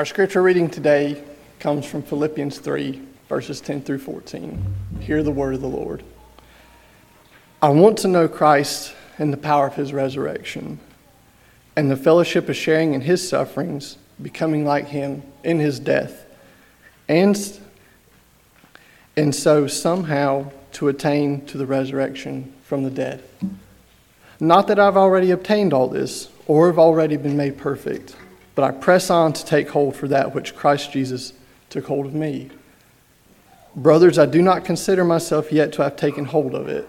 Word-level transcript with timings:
Our 0.00 0.06
scripture 0.06 0.40
reading 0.42 0.70
today 0.70 1.22
comes 1.58 1.84
from 1.84 2.00
Philippians 2.00 2.58
3, 2.58 3.02
verses 3.28 3.60
10 3.60 3.82
through 3.82 3.98
14. 3.98 4.74
Hear 5.00 5.22
the 5.22 5.30
word 5.30 5.52
of 5.52 5.60
the 5.60 5.68
Lord. 5.68 6.02
I 7.60 7.68
want 7.68 7.98
to 7.98 8.08
know 8.08 8.26
Christ 8.26 8.94
and 9.18 9.30
the 9.30 9.36
power 9.36 9.66
of 9.66 9.74
his 9.74 9.92
resurrection, 9.92 10.80
and 11.76 11.90
the 11.90 11.98
fellowship 11.98 12.48
of 12.48 12.56
sharing 12.56 12.94
in 12.94 13.02
his 13.02 13.28
sufferings, 13.28 13.98
becoming 14.22 14.64
like 14.64 14.86
him 14.86 15.22
in 15.44 15.58
his 15.58 15.78
death, 15.78 16.24
and, 17.06 17.60
and 19.18 19.34
so 19.34 19.66
somehow 19.66 20.50
to 20.72 20.88
attain 20.88 21.44
to 21.44 21.58
the 21.58 21.66
resurrection 21.66 22.54
from 22.62 22.84
the 22.84 22.90
dead. 22.90 23.22
Not 24.40 24.66
that 24.68 24.78
I've 24.78 24.96
already 24.96 25.30
obtained 25.30 25.74
all 25.74 25.88
this 25.88 26.30
or 26.46 26.68
have 26.68 26.78
already 26.78 27.18
been 27.18 27.36
made 27.36 27.58
perfect, 27.58 28.16
but 28.60 28.74
I 28.74 28.78
press 28.78 29.08
on 29.08 29.32
to 29.32 29.42
take 29.42 29.70
hold 29.70 29.96
for 29.96 30.06
that 30.08 30.34
which 30.34 30.54
Christ 30.54 30.92
Jesus 30.92 31.32
took 31.70 31.86
hold 31.86 32.04
of 32.04 32.12
me. 32.12 32.50
Brothers, 33.74 34.18
I 34.18 34.26
do 34.26 34.42
not 34.42 34.66
consider 34.66 35.02
myself 35.02 35.50
yet 35.50 35.72
to 35.72 35.82
have 35.82 35.96
taken 35.96 36.26
hold 36.26 36.54
of 36.54 36.68
it. 36.68 36.86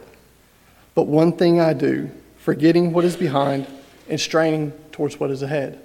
But 0.95 1.07
one 1.07 1.31
thing 1.31 1.61
I 1.61 1.71
do, 1.71 2.11
forgetting 2.35 2.91
what 2.91 3.05
is 3.05 3.15
behind 3.15 3.67
and 4.09 4.19
straining 4.19 4.73
towards 4.91 5.17
what 5.17 5.31
is 5.31 5.43
ahead. 5.43 5.81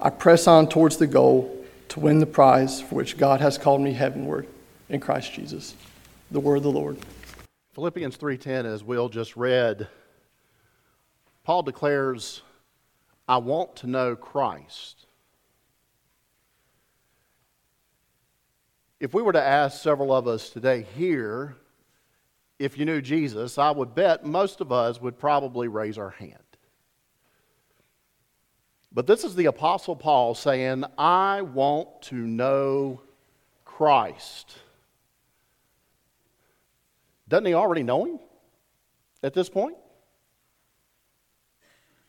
I 0.00 0.10
press 0.10 0.48
on 0.48 0.68
towards 0.68 0.96
the 0.96 1.06
goal 1.06 1.64
to 1.90 2.00
win 2.00 2.18
the 2.18 2.26
prize 2.26 2.80
for 2.80 2.96
which 2.96 3.18
God 3.18 3.40
has 3.40 3.56
called 3.56 3.80
me 3.80 3.92
heavenward 3.92 4.48
in 4.88 4.98
Christ 4.98 5.34
Jesus. 5.34 5.76
The 6.32 6.40
word 6.40 6.56
of 6.56 6.62
the 6.64 6.72
Lord. 6.72 6.98
Philippians 7.74 8.16
3:10 8.16 8.66
as 8.66 8.82
Will 8.82 9.08
just 9.08 9.36
read 9.36 9.86
Paul 11.44 11.62
declares 11.62 12.42
I 13.28 13.38
want 13.38 13.76
to 13.76 13.86
know 13.86 14.16
Christ. 14.16 15.06
If 19.00 19.14
we 19.14 19.22
were 19.22 19.32
to 19.32 19.42
ask 19.42 19.82
several 19.82 20.14
of 20.14 20.28
us 20.28 20.50
today 20.50 20.86
here 20.94 21.56
if 22.58 22.78
you 22.78 22.84
knew 22.84 23.00
Jesus, 23.00 23.58
I 23.58 23.72
would 23.72 23.92
bet 23.92 24.24
most 24.24 24.60
of 24.60 24.70
us 24.70 25.00
would 25.00 25.18
probably 25.18 25.66
raise 25.66 25.98
our 25.98 26.10
hand. 26.10 26.38
But 28.92 29.08
this 29.08 29.24
is 29.24 29.34
the 29.34 29.46
Apostle 29.46 29.96
Paul 29.96 30.36
saying, 30.36 30.84
I 30.96 31.42
want 31.42 32.02
to 32.02 32.14
know 32.14 33.02
Christ. 33.64 34.56
Doesn't 37.26 37.46
he 37.46 37.54
already 37.54 37.82
know 37.82 38.04
him 38.04 38.20
at 39.24 39.34
this 39.34 39.48
point? 39.48 39.76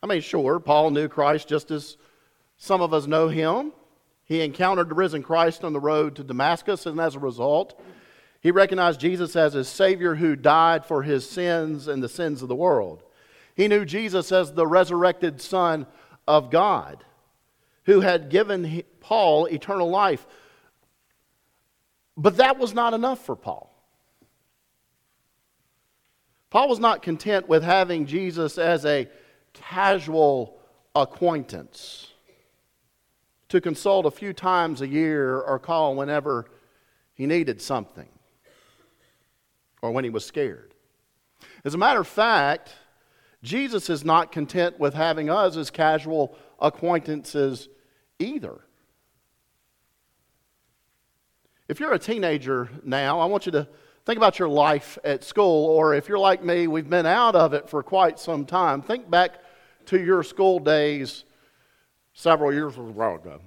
I 0.04 0.06
mean, 0.06 0.20
sure, 0.20 0.60
Paul 0.60 0.90
knew 0.90 1.08
Christ 1.08 1.48
just 1.48 1.70
as 1.70 1.96
some 2.58 2.82
of 2.82 2.92
us 2.92 3.06
know 3.06 3.28
him. 3.28 3.72
He 4.26 4.42
encountered 4.42 4.90
the 4.90 4.94
risen 4.94 5.22
Christ 5.22 5.64
on 5.64 5.72
the 5.72 5.80
road 5.80 6.16
to 6.16 6.22
Damascus, 6.22 6.84
and 6.84 7.00
as 7.00 7.14
a 7.14 7.18
result, 7.18 7.80
he 8.42 8.50
recognized 8.50 9.00
Jesus 9.00 9.34
as 9.34 9.54
his 9.54 9.66
Savior 9.66 10.16
who 10.16 10.36
died 10.36 10.84
for 10.84 11.02
his 11.04 11.26
sins 11.26 11.88
and 11.88 12.02
the 12.02 12.08
sins 12.10 12.42
of 12.42 12.48
the 12.48 12.54
world. 12.54 13.02
He 13.54 13.66
knew 13.66 13.86
Jesus 13.86 14.30
as 14.30 14.52
the 14.52 14.66
resurrected 14.66 15.40
Son 15.40 15.86
of 16.28 16.50
God 16.50 17.02
who 17.84 18.00
had 18.00 18.28
given 18.28 18.82
Paul 19.00 19.46
eternal 19.46 19.88
life. 19.88 20.26
But 22.14 22.36
that 22.36 22.58
was 22.58 22.74
not 22.74 22.92
enough 22.92 23.24
for 23.24 23.36
Paul. 23.36 23.74
Paul 26.50 26.68
was 26.68 26.78
not 26.78 27.00
content 27.00 27.48
with 27.48 27.62
having 27.62 28.04
Jesus 28.04 28.58
as 28.58 28.84
a 28.84 29.08
casual 29.54 30.58
acquaintance 30.94 32.12
to 33.48 33.60
consult 33.60 34.06
a 34.06 34.10
few 34.10 34.32
times 34.32 34.80
a 34.80 34.86
year 34.86 35.40
or 35.40 35.58
call 35.58 35.94
whenever 35.94 36.46
he 37.14 37.26
needed 37.26 37.62
something 37.62 38.08
or 39.80 39.92
when 39.92 40.04
he 40.04 40.10
was 40.10 40.24
scared. 40.24 40.74
As 41.64 41.74
a 41.74 41.78
matter 41.78 42.00
of 42.00 42.08
fact, 42.08 42.74
Jesus 43.42 43.90
is 43.90 44.04
not 44.04 44.32
content 44.32 44.78
with 44.80 44.94
having 44.94 45.30
us 45.30 45.56
as 45.56 45.70
casual 45.70 46.36
acquaintances 46.60 47.68
either. 48.18 48.60
If 51.68 51.80
you're 51.80 51.92
a 51.92 51.98
teenager 51.98 52.68
now, 52.82 53.20
I 53.20 53.26
want 53.26 53.46
you 53.46 53.52
to 53.52 53.68
think 54.04 54.16
about 54.16 54.38
your 54.38 54.48
life 54.48 54.98
at 55.04 55.24
school, 55.24 55.66
or 55.66 55.94
if 55.94 56.08
you're 56.08 56.18
like 56.18 56.42
me, 56.42 56.66
we've 56.66 56.88
been 56.88 57.06
out 57.06 57.34
of 57.34 57.54
it 57.54 57.68
for 57.68 57.82
quite 57.82 58.18
some 58.18 58.44
time. 58.44 58.82
Think 58.82 59.08
back 59.08 59.40
to 59.86 60.00
your 60.02 60.22
school 60.22 60.58
days 60.58 61.24
several 62.12 62.52
years 62.52 62.74
ago. 62.74 63.40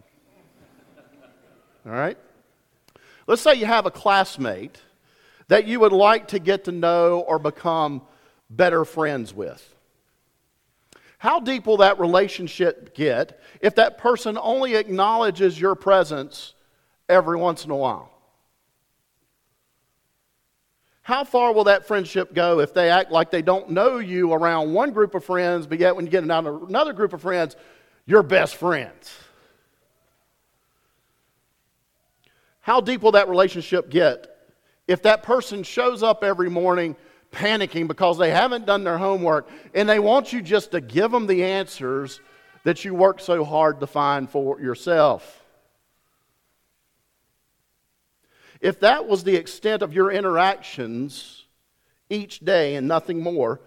All 1.85 1.91
right? 1.91 2.17
Let's 3.27 3.41
say 3.41 3.55
you 3.55 3.65
have 3.65 3.85
a 3.85 3.91
classmate 3.91 4.81
that 5.47 5.65
you 5.65 5.79
would 5.79 5.93
like 5.93 6.29
to 6.29 6.39
get 6.39 6.65
to 6.65 6.71
know 6.71 7.19
or 7.19 7.39
become 7.39 8.01
better 8.49 8.85
friends 8.85 9.33
with. 9.33 9.73
How 11.17 11.39
deep 11.39 11.65
will 11.65 11.77
that 11.77 11.99
relationship 11.99 12.93
get 12.93 13.39
if 13.61 13.75
that 13.75 13.97
person 13.97 14.37
only 14.39 14.75
acknowledges 14.75 15.59
your 15.59 15.75
presence 15.75 16.53
every 17.09 17.37
once 17.37 17.65
in 17.65 17.71
a 17.71 17.75
while? 17.75 18.11
How 21.07 21.23
far 21.23 21.53
will 21.53 21.63
that 21.63 21.87
friendship 21.87 22.33
go 22.33 22.59
if 22.59 22.73
they 22.73 22.89
act 22.89 23.13
like 23.13 23.31
they 23.31 23.41
don't 23.41 23.69
know 23.69 23.97
you 23.97 24.33
around 24.33 24.73
one 24.73 24.91
group 24.91 25.15
of 25.15 25.23
friends, 25.23 25.65
but 25.65 25.79
yet 25.79 25.95
when 25.95 26.03
you 26.03 26.11
get 26.11 26.21
another 26.21 26.91
group 26.91 27.13
of 27.13 27.21
friends, 27.21 27.55
you're 28.05 28.23
best 28.23 28.57
friends? 28.57 29.17
How 32.59 32.81
deep 32.81 33.03
will 33.03 33.13
that 33.13 33.29
relationship 33.29 33.89
get 33.89 34.27
if 34.85 35.01
that 35.03 35.23
person 35.23 35.63
shows 35.63 36.03
up 36.03 36.25
every 36.25 36.49
morning 36.49 36.93
panicking 37.31 37.87
because 37.87 38.17
they 38.17 38.31
haven't 38.31 38.65
done 38.65 38.83
their 38.83 38.97
homework 38.97 39.47
and 39.73 39.87
they 39.87 39.99
want 39.99 40.33
you 40.33 40.41
just 40.41 40.71
to 40.71 40.81
give 40.81 41.09
them 41.11 41.25
the 41.25 41.41
answers 41.41 42.19
that 42.65 42.83
you 42.83 42.93
work 42.93 43.21
so 43.21 43.45
hard 43.45 43.79
to 43.79 43.87
find 43.87 44.29
for 44.29 44.59
yourself? 44.59 45.46
If 48.61 48.79
that 48.79 49.07
was 49.07 49.23
the 49.23 49.35
extent 49.35 49.81
of 49.81 49.93
your 49.93 50.11
interactions 50.11 51.45
each 52.09 52.39
day 52.39 52.75
and 52.75 52.87
nothing 52.87 53.21
more, 53.21 53.61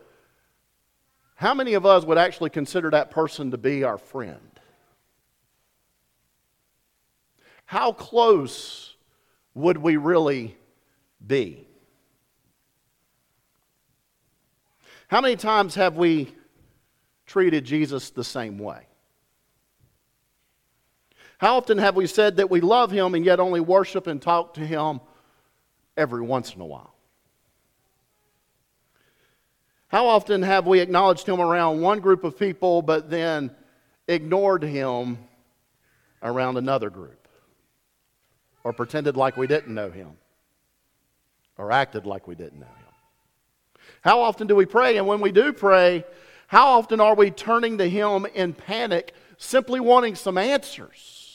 how 1.35 1.55
many 1.55 1.75
of 1.75 1.87
us 1.87 2.05
would 2.05 2.19
actually 2.19 2.51
consider 2.51 2.91
that 2.91 3.11
person 3.11 3.51
to 3.53 3.59
be 3.59 3.85
our 3.85 3.99
friend? 3.99 4.61
How 7.65 7.93
close 7.93 8.95
would 9.55 9.79
we 9.79 9.97
really 9.97 10.57
be? 11.25 11.67
How 15.09 15.21
many 15.21 15.37
times 15.37 15.75
have 15.77 15.97
we 15.97 16.35
treated 17.27 17.65
Jesus 17.65 18.11
the 18.11 18.25
same 18.25 18.59
way? 18.59 18.87
How 21.41 21.57
often 21.57 21.79
have 21.79 21.97
we 21.97 22.07
said 22.07 22.37
that 22.37 22.51
we 22.51 22.61
love 22.61 22.91
Him 22.91 23.15
and 23.15 23.25
yet 23.25 23.41
only 23.41 23.61
worship 23.61 24.07
and 24.07 24.21
talk 24.21 24.53
to 24.55 24.61
Him 24.61 25.01
every 25.97 26.21
once 26.21 26.55
in 26.55 26.61
a 26.61 26.67
while? 26.67 26.93
How 29.89 30.07
often 30.09 30.43
have 30.43 30.67
we 30.67 30.81
acknowledged 30.81 31.27
Him 31.27 31.41
around 31.41 31.81
one 31.81 32.01
group 32.01 32.25
of 32.25 32.39
people 32.39 32.83
but 32.83 33.09
then 33.09 33.53
ignored 34.07 34.63
Him 34.63 35.17
around 36.23 36.59
another 36.59 36.91
group? 36.91 37.27
Or 38.63 38.75
pretended 38.75 39.17
like 39.17 39.39
we 39.39 39.47
didn't 39.47 39.75
know 39.75 39.91
Him? 39.91 40.11
Or 41.57 41.73
acted 41.73 42.05
like 42.05 42.29
we 42.29 42.35
didn't 42.35 42.61
know 42.61 42.67
Him? 42.67 43.83
How 44.03 44.21
often 44.21 44.47
do 44.47 44.55
we 44.55 44.67
pray? 44.67 44.99
And 44.99 45.07
when 45.07 45.23
we 45.23 45.33
do 45.33 45.55
pray, 45.55 46.05
how 46.49 46.69
often 46.69 47.01
are 47.01 47.15
we 47.15 47.31
turning 47.31 47.79
to 47.79 47.89
Him 47.89 48.27
in 48.35 48.53
panic, 48.53 49.15
simply 49.39 49.81
wanting 49.81 50.17
some 50.17 50.37
answers? 50.37 51.29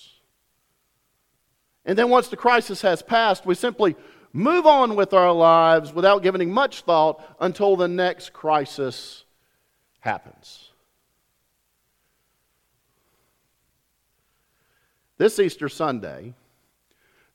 And 1.85 1.97
then 1.97 2.09
once 2.09 2.27
the 2.27 2.37
crisis 2.37 2.81
has 2.81 3.01
passed, 3.01 3.45
we 3.45 3.55
simply 3.55 3.95
move 4.33 4.65
on 4.65 4.95
with 4.95 5.13
our 5.13 5.31
lives 5.31 5.93
without 5.93 6.23
giving 6.23 6.51
much 6.51 6.81
thought 6.81 7.23
until 7.39 7.75
the 7.75 7.87
next 7.87 8.33
crisis 8.33 9.23
happens. 9.99 10.71
This 15.17 15.39
Easter 15.39 15.69
Sunday, 15.69 16.33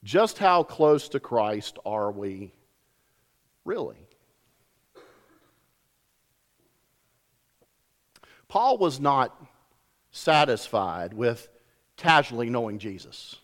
just 0.04 0.38
how 0.38 0.62
close 0.62 1.08
to 1.10 1.20
Christ 1.20 1.78
are 1.86 2.10
we 2.10 2.52
really? 3.64 4.06
Paul 8.48 8.78
was 8.78 8.98
not 8.98 9.40
satisfied 10.10 11.14
with 11.14 11.48
casually 11.96 12.50
knowing 12.50 12.78
Jesus. 12.78 13.36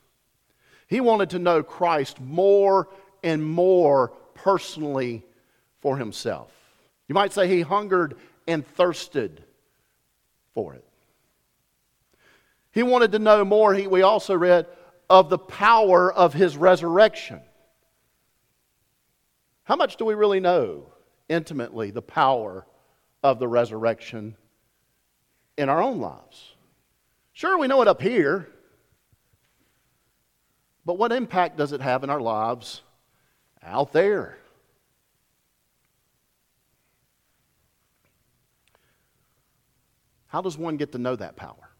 He 0.87 1.01
wanted 1.01 1.31
to 1.31 1.39
know 1.39 1.63
Christ 1.63 2.21
more 2.21 2.89
and 3.23 3.45
more 3.45 4.13
personally 4.35 5.25
for 5.81 5.97
himself. 5.97 6.53
You 7.09 7.15
might 7.15 7.33
say 7.33 7.49
he 7.49 7.63
hungered 7.63 8.17
and 8.47 8.67
thirsted 8.67 9.43
for 10.55 10.75
it. 10.75 10.85
He 12.71 12.83
wanted 12.83 13.13
to 13.13 13.19
know 13.19 13.45
more, 13.45 13.75
he, 13.75 13.87
we 13.87 14.03
also 14.03 14.37
read, 14.37 14.67
of 15.09 15.31
the 15.31 15.39
power 15.39 16.13
of 16.13 16.35
his 16.35 16.57
resurrection. 16.57 17.41
How 19.65 19.77
much 19.77 19.97
do 19.97 20.05
we 20.05 20.15
really 20.15 20.41
know 20.41 20.93
intimately 21.29 21.91
the 21.91 22.03
power 22.03 22.67
of 23.23 23.39
the 23.39 23.49
resurrection 23.49 24.37
in 25.57 25.69
our 25.69 25.83
own 25.83 26.01
lives? 26.01 26.55
Sure, 27.33 27.59
we 27.59 27.67
know 27.67 27.83
it 27.83 27.89
up 27.89 28.01
here, 28.01 28.49
but 30.87 30.97
what 30.97 31.11
impact 31.11 31.59
does 31.59 31.73
it 31.73 31.81
have 31.81 32.05
in 32.05 32.11
our 32.11 32.21
lives 32.21 32.83
out 33.61 33.93
there? 33.93 34.39
How 40.29 40.41
does 40.41 40.57
one 40.57 40.77
get 40.77 40.93
to 40.93 40.99
know 40.99 41.17
that 41.17 41.35
power? 41.35 41.71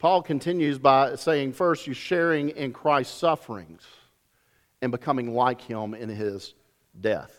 Paul 0.00 0.22
continues 0.22 0.78
by 0.78 1.14
saying, 1.14 1.52
first, 1.52 1.86
you're 1.86 1.94
sharing 1.94 2.48
in 2.50 2.72
Christ's 2.72 3.16
sufferings 3.16 3.86
and 4.82 4.90
becoming 4.90 5.34
like 5.34 5.60
him 5.60 5.94
in 5.94 6.08
his 6.08 6.54
death. 6.98 7.36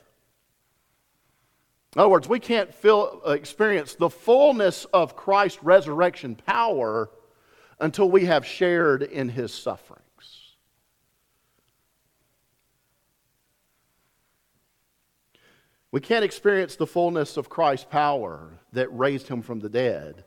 In 1.96 2.00
other 2.00 2.10
words, 2.10 2.30
we 2.30 2.40
can't 2.40 2.74
feel, 2.74 3.22
uh, 3.28 3.32
experience 3.32 3.96
the 3.96 4.10
fullness 4.10 4.86
of 4.94 5.16
Christ's 5.18 5.62
resurrection 5.62 6.36
power 6.36 7.10
until 7.82 8.10
we 8.10 8.26
have 8.26 8.46
shared 8.46 9.04
in 9.04 9.28
his 9.28 9.54
sufferings. 9.54 10.11
We 15.92 16.00
can't 16.00 16.24
experience 16.24 16.76
the 16.76 16.88
fullness 16.88 17.36
of 17.36 17.50
Christ's 17.50 17.86
power 17.90 18.50
that 18.72 18.88
raised 18.98 19.28
him 19.28 19.42
from 19.42 19.60
the 19.60 19.70
dead 19.70 20.24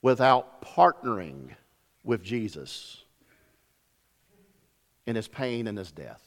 without 0.00 0.62
partnering 0.62 1.50
with 2.02 2.22
Jesus 2.22 3.04
in 5.06 5.16
his 5.16 5.28
pain 5.28 5.66
and 5.66 5.76
his 5.76 5.92
death. 5.92 6.22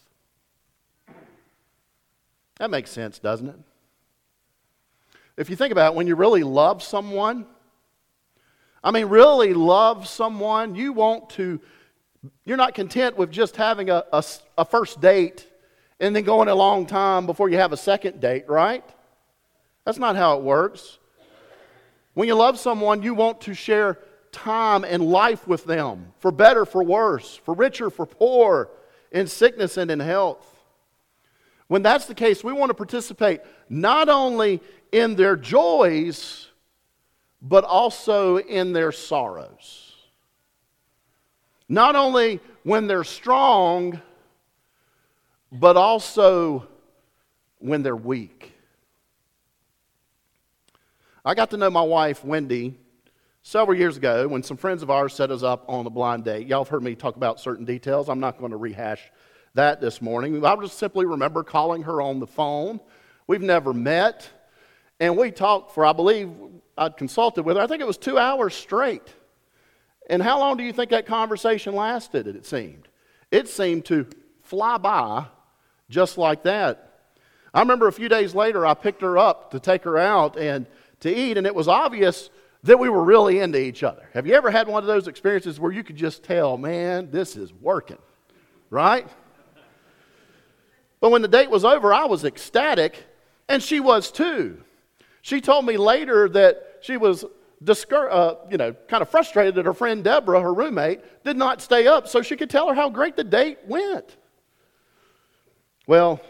That 2.57 2.69
makes 2.69 2.91
sense, 2.91 3.17
doesn't 3.17 3.49
it? 3.49 3.59
If 5.35 5.49
you 5.49 5.55
think 5.55 5.71
about 5.71 5.93
it, 5.93 5.95
when 5.95 6.05
you 6.05 6.15
really 6.15 6.43
love 6.43 6.83
someone, 6.83 7.47
I 8.83 8.91
mean, 8.91 9.07
really 9.07 9.55
love 9.55 10.07
someone, 10.07 10.75
you 10.75 10.93
want 10.93 11.31
to, 11.31 11.59
you're 12.45 12.57
not 12.57 12.75
content 12.75 13.17
with 13.17 13.31
just 13.31 13.55
having 13.55 13.89
a, 13.89 14.03
a, 14.13 14.23
a 14.59 14.65
first 14.65 15.01
date 15.01 15.47
and 16.01 16.15
then 16.15 16.23
going 16.23 16.49
a 16.49 16.55
long 16.55 16.87
time 16.87 17.27
before 17.27 17.47
you 17.47 17.57
have 17.57 17.71
a 17.71 17.77
second 17.77 18.19
date, 18.19 18.49
right? 18.49 18.83
That's 19.85 19.99
not 19.99 20.15
how 20.15 20.37
it 20.37 20.43
works. 20.43 20.97
When 22.15 22.27
you 22.27 22.33
love 22.33 22.59
someone, 22.59 23.03
you 23.03 23.13
want 23.13 23.41
to 23.41 23.53
share 23.53 23.99
time 24.31 24.83
and 24.83 25.03
life 25.03 25.47
with 25.47 25.63
them, 25.63 26.13
for 26.17 26.31
better, 26.31 26.65
for 26.65 26.83
worse, 26.83 27.35
for 27.35 27.53
richer, 27.53 27.91
for 27.91 28.07
poor, 28.07 28.69
in 29.11 29.27
sickness 29.27 29.77
and 29.77 29.91
in 29.91 29.99
health. 29.99 30.47
When 31.67 31.83
that's 31.83 32.07
the 32.07 32.15
case, 32.15 32.43
we 32.43 32.51
want 32.51 32.71
to 32.71 32.73
participate 32.73 33.41
not 33.69 34.09
only 34.09 34.59
in 34.91 35.15
their 35.15 35.35
joys, 35.35 36.49
but 37.41 37.63
also 37.63 38.37
in 38.37 38.73
their 38.73 38.91
sorrows. 38.91 39.95
Not 41.69 41.95
only 41.95 42.39
when 42.63 42.87
they're 42.87 43.03
strong, 43.03 44.01
but 45.51 45.75
also 45.77 46.67
when 47.59 47.83
they're 47.83 47.95
weak. 47.95 48.53
I 51.23 51.35
got 51.35 51.51
to 51.51 51.57
know 51.57 51.69
my 51.69 51.81
wife, 51.81 52.23
Wendy, 52.23 52.75
several 53.43 53.77
years 53.77 53.97
ago 53.97 54.27
when 54.27 54.43
some 54.43 54.57
friends 54.57 54.81
of 54.81 54.89
ours 54.89 55.13
set 55.13 55.29
us 55.29 55.43
up 55.43 55.65
on 55.67 55.85
a 55.85 55.89
blind 55.89 56.25
date. 56.25 56.47
Y'all 56.47 56.63
have 56.63 56.69
heard 56.69 56.83
me 56.83 56.95
talk 56.95 57.15
about 57.15 57.39
certain 57.39 57.65
details. 57.65 58.09
I'm 58.09 58.19
not 58.19 58.39
going 58.39 58.51
to 58.51 58.57
rehash 58.57 59.01
that 59.53 59.81
this 59.81 60.01
morning. 60.01 60.43
I 60.43 60.55
just 60.55 60.77
simply 60.77 61.05
remember 61.05 61.43
calling 61.43 61.83
her 61.83 62.01
on 62.01 62.19
the 62.19 62.27
phone. 62.27 62.79
We've 63.27 63.41
never 63.41 63.73
met. 63.73 64.29
And 64.99 65.17
we 65.17 65.31
talked 65.31 65.73
for, 65.73 65.85
I 65.85 65.93
believe, 65.93 66.31
I'd 66.77 66.95
consulted 66.97 67.43
with 67.43 67.57
her. 67.57 67.63
I 67.63 67.67
think 67.67 67.81
it 67.81 67.87
was 67.87 67.97
two 67.97 68.17
hours 68.17 68.53
straight. 68.53 69.13
And 70.09 70.21
how 70.21 70.39
long 70.39 70.57
do 70.57 70.63
you 70.63 70.73
think 70.73 70.91
that 70.91 71.05
conversation 71.05 71.75
lasted, 71.75 72.27
it 72.27 72.45
seemed? 72.45 72.87
It 73.29 73.47
seemed 73.47 73.85
to 73.85 74.07
fly 74.41 74.77
by 74.77 75.25
just 75.91 76.17
like 76.17 76.43
that. 76.43 76.87
I 77.53 77.59
remember 77.59 77.87
a 77.87 77.93
few 77.93 78.09
days 78.09 78.33
later, 78.33 78.65
I 78.65 78.73
picked 78.73 79.01
her 79.01 79.17
up 79.17 79.51
to 79.51 79.59
take 79.59 79.83
her 79.83 79.97
out 79.97 80.39
and 80.39 80.65
to 81.01 81.13
eat, 81.13 81.37
and 81.37 81.45
it 81.45 81.53
was 81.53 81.67
obvious 81.67 82.29
that 82.63 82.79
we 82.79 82.89
were 82.89 83.03
really 83.03 83.39
into 83.39 83.59
each 83.59 83.83
other. 83.83 84.07
Have 84.13 84.25
you 84.25 84.33
ever 84.33 84.49
had 84.49 84.67
one 84.67 84.81
of 84.81 84.87
those 84.87 85.07
experiences 85.07 85.59
where 85.59 85.71
you 85.71 85.83
could 85.83 85.97
just 85.97 86.23
tell, 86.23 86.57
man, 86.57 87.11
this 87.11 87.35
is 87.35 87.51
working, 87.53 87.97
right? 88.69 89.07
But 91.01 91.09
when 91.09 91.21
the 91.21 91.27
date 91.27 91.49
was 91.49 91.65
over, 91.65 91.93
I 91.93 92.05
was 92.05 92.23
ecstatic, 92.23 93.03
and 93.49 93.61
she 93.61 93.79
was 93.79 94.11
too. 94.11 94.63
She 95.21 95.41
told 95.41 95.65
me 95.65 95.77
later 95.77 96.29
that 96.29 96.79
she 96.81 96.97
was 96.97 97.25
discour- 97.63 98.09
uh, 98.11 98.35
you 98.49 98.57
know, 98.57 98.73
kind 98.87 99.01
of 99.01 99.09
frustrated 99.09 99.55
that 99.55 99.65
her 99.65 99.73
friend 99.73 100.03
Deborah, 100.03 100.41
her 100.41 100.53
roommate, 100.53 101.01
did 101.23 101.37
not 101.37 101.61
stay 101.61 101.87
up 101.87 102.07
so 102.07 102.21
she 102.21 102.35
could 102.35 102.49
tell 102.49 102.67
her 102.69 102.73
how 102.73 102.89
great 102.89 103.15
the 103.15 103.23
date 103.23 103.57
went. 103.67 104.17
Well, 105.91 106.21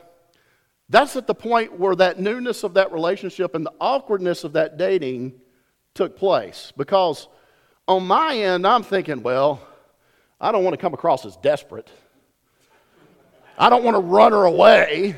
that's 0.89 1.15
at 1.15 1.27
the 1.27 1.35
point 1.35 1.79
where 1.79 1.95
that 1.97 2.19
newness 2.19 2.63
of 2.63 2.73
that 2.73 2.91
relationship 2.91 3.53
and 3.53 3.63
the 3.63 3.71
awkwardness 3.79 4.43
of 4.43 4.53
that 4.53 4.75
dating 4.75 5.33
took 5.93 6.17
place. 6.17 6.73
Because 6.75 7.27
on 7.87 8.07
my 8.07 8.35
end, 8.35 8.65
I'm 8.65 8.81
thinking, 8.81 9.21
well, 9.21 9.61
I 10.39 10.51
don't 10.51 10.63
want 10.63 10.73
to 10.73 10.81
come 10.81 10.95
across 10.95 11.27
as 11.27 11.37
desperate. 11.37 11.91
I 13.55 13.69
don't 13.69 13.83
want 13.83 13.93
to 13.93 14.01
run 14.01 14.31
her 14.31 14.45
away. 14.45 15.15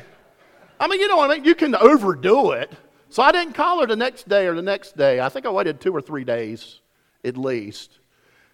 I 0.78 0.88
mean, 0.88 1.00
you 1.00 1.08
know 1.08 1.16
what 1.16 1.30
I 1.30 1.36
mean? 1.36 1.46
You 1.46 1.54
can 1.54 1.74
overdo 1.74 2.50
it. 2.50 2.70
So 3.08 3.22
I 3.22 3.32
didn't 3.32 3.54
call 3.54 3.80
her 3.80 3.86
the 3.86 3.96
next 3.96 4.28
day 4.28 4.46
or 4.46 4.54
the 4.54 4.60
next 4.60 4.94
day. 4.94 5.20
I 5.20 5.30
think 5.30 5.46
I 5.46 5.48
waited 5.48 5.80
two 5.80 5.96
or 5.96 6.02
three 6.02 6.24
days 6.24 6.82
at 7.24 7.38
least. 7.38 7.98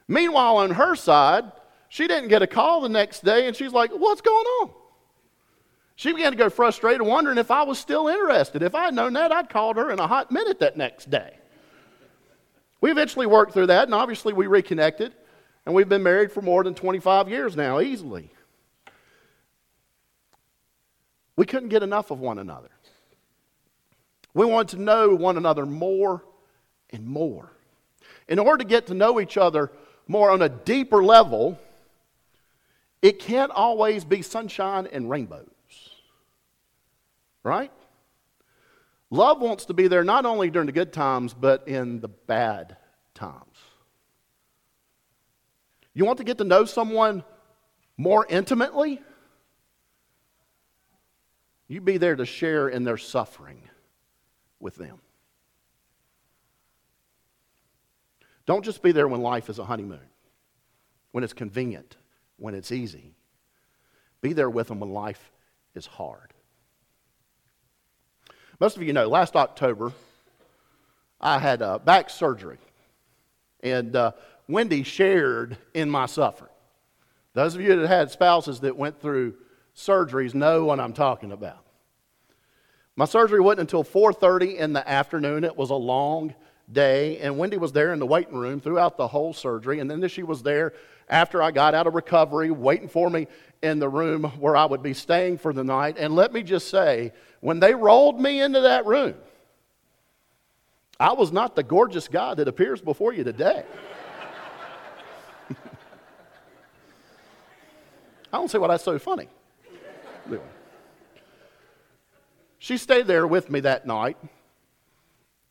Meanwhile, 0.07 0.59
on 0.59 0.71
her 0.71 0.95
side, 0.95 1.51
she 1.89 2.07
didn't 2.07 2.29
get 2.29 2.43
a 2.43 2.47
call 2.47 2.81
the 2.81 2.89
next 2.89 3.25
day, 3.25 3.49
and 3.49 3.57
she's 3.57 3.73
like, 3.73 3.91
What's 3.91 4.21
going 4.21 4.47
on? 4.63 4.71
She 6.01 6.15
began 6.15 6.33
to 6.33 6.39
go 6.39 6.49
frustrated, 6.49 7.03
wondering 7.03 7.37
if 7.37 7.51
I 7.51 7.63
was 7.63 7.79
still 7.79 8.09
interested. 8.09 8.63
If 8.63 8.75
I 8.75 8.87
had 8.87 8.95
known 8.95 9.13
that, 9.13 9.33
I'd 9.33 9.51
called 9.51 9.77
her 9.77 9.91
in 9.91 9.99
a 9.99 10.07
hot 10.07 10.31
minute 10.31 10.61
that 10.61 10.75
next 10.75 11.11
day. 11.11 11.35
We 12.81 12.91
eventually 12.91 13.27
worked 13.27 13.53
through 13.53 13.67
that, 13.67 13.85
and 13.85 13.93
obviously 13.93 14.33
we 14.33 14.47
reconnected, 14.47 15.13
and 15.67 15.75
we've 15.75 15.91
been 15.91 16.03
married 16.03 16.33
for 16.33 16.41
more 16.41 16.65
than 16.65 16.75
25 16.75 17.29
years 17.29 17.55
now, 17.55 17.81
easily. 17.81 18.31
We 21.37 21.45
couldn't 21.45 21.69
get 21.69 21.83
enough 21.83 22.11
of 22.11 22.19
one 22.19 22.39
another. 22.39 22.71
We 24.33 24.47
wanted 24.47 24.79
to 24.79 24.83
know 24.83 25.15
one 25.15 25.37
another 25.37 25.67
more 25.67 26.25
and 26.89 27.05
more. 27.05 27.53
In 28.27 28.39
order 28.39 28.65
to 28.65 28.67
get 28.67 28.87
to 28.87 28.95
know 28.95 29.21
each 29.21 29.37
other 29.37 29.71
more 30.09 30.31
on 30.31 30.41
a 30.41 30.49
deeper 30.49 31.05
level, 31.05 31.59
it 33.03 33.19
can't 33.19 33.51
always 33.51 34.03
be 34.03 34.23
sunshine 34.23 34.89
and 34.91 35.11
rainbows. 35.11 35.51
Right? 37.43 37.73
Love 39.11 39.41
wants 39.41 39.65
to 39.67 39.75
be 39.75 39.89
there 39.89 40.05
not 40.05 40.25
only 40.25 40.51
during 40.51 40.67
the 40.67 40.73
good 40.73 40.93
times, 40.93 41.35
but 41.35 41.67
in 41.67 42.01
the 42.01 42.09
bad 42.09 42.77
times. 43.15 43.57
You 45.95 46.05
want 46.05 46.19
to 46.19 46.25
get 46.25 46.39
to 46.39 46.45
know 46.45 46.65
someone 46.65 47.25
more 47.97 48.25
intimately? 48.29 49.01
You 51.67 51.81
be 51.81 51.99
there 51.99 52.17
to 52.17 52.25
share 52.25 52.69
in 52.69 52.85
their 52.85 52.97
suffering 52.97 53.63
with 54.61 54.77
them. 54.77 55.01
Don't 58.47 58.65
just 58.65 58.83
be 58.83 58.93
there 58.93 59.07
when 59.07 59.21
life 59.21 59.49
is 59.49 59.59
a 59.59 59.65
honeymoon, 59.65 60.09
when 61.13 61.23
it's 61.23 61.33
convenient, 61.33 61.97
when 62.37 62.55
it's 62.55 62.73
easy. 62.73 63.15
Be 64.21 64.33
there 64.33 64.51
with 64.51 64.69
them 64.69 64.81
when 64.81 64.91
life 64.91 65.31
is 65.75 65.87
hard. 65.87 66.30
Most 68.61 68.77
of 68.77 68.83
you 68.83 68.93
know, 68.93 69.09
last 69.09 69.37
October, 69.37 69.91
I 71.19 71.39
had 71.39 71.63
uh, 71.63 71.79
back 71.79 72.11
surgery. 72.11 72.59
And 73.63 73.97
uh, 73.97 74.13
Wendy 74.49 74.83
shared 74.83 75.57
in 75.73 75.89
my 75.89 76.05
suffering. 76.05 76.51
Those 77.33 77.55
of 77.55 77.63
you 77.63 77.75
that 77.77 77.89
had 77.89 78.11
spouses 78.11 78.61
that 78.61 78.77
went 78.77 79.01
through 79.01 79.35
surgeries 79.75 80.35
know 80.35 80.67
what 80.67 80.79
I'm 80.79 80.93
talking 80.93 81.33
about. 81.33 81.65
My 82.97 83.07
surgery 83.07 83.41
wasn't 83.41 83.61
until 83.61 83.83
4:30 83.83 84.57
in 84.57 84.75
the 84.75 84.87
afternoon. 84.87 85.45
It 85.45 85.57
was 85.57 85.71
a 85.71 85.75
long 85.75 86.35
day. 86.73 87.19
And 87.19 87.39
Wendy 87.39 87.57
was 87.57 87.73
there 87.73 87.93
in 87.93 87.99
the 87.99 88.07
waiting 88.07 88.37
room 88.37 88.61
throughout 88.61 88.97
the 88.97 89.09
whole 89.09 89.33
surgery. 89.33 89.81
And 89.81 89.91
then 89.91 90.07
she 90.09 90.23
was 90.23 90.43
there 90.43 90.73
after 91.09 91.43
I 91.43 91.51
got 91.51 91.75
out 91.75 91.87
of 91.87 91.95
recovery, 91.95 92.51
waiting 92.51 92.89
for 92.89 93.11
me 93.11 93.27
in 93.63 93.79
the 93.79 93.89
room 93.89 94.25
where 94.39 94.57
I 94.57 94.65
would 94.65 94.83
be 94.83 94.95
staying 94.95 95.39
for 95.39 95.53
the 95.53 95.65
night. 95.65 95.97
And 95.99 96.15
let 96.15 96.33
me 96.33 96.43
just 96.43 96.69
say, 96.69 97.13
when 97.41 97.61
they 97.61 97.75
rolled 97.75 98.21
me 98.21 98.41
into 98.41 98.61
that 98.61 98.87
room, 98.87 99.15
I 100.99 101.13
was 101.13 101.33
not 101.33 101.57
the 101.57 101.63
gorgeous 101.63 102.09
guy 102.09 102.35
that 102.35 102.47
appears 102.47 102.81
before 102.81 103.13
you 103.13 103.25
today. 103.25 103.65
I 108.33 108.37
don't 108.37 108.51
see 108.51 108.59
why 108.59 108.69
that's 108.69 108.85
so 108.85 108.99
funny. 108.99 109.29
She 112.59 112.77
stayed 112.77 113.07
there 113.07 113.27
with 113.27 113.51
me 113.51 113.61
that 113.61 113.87
night 113.87 114.19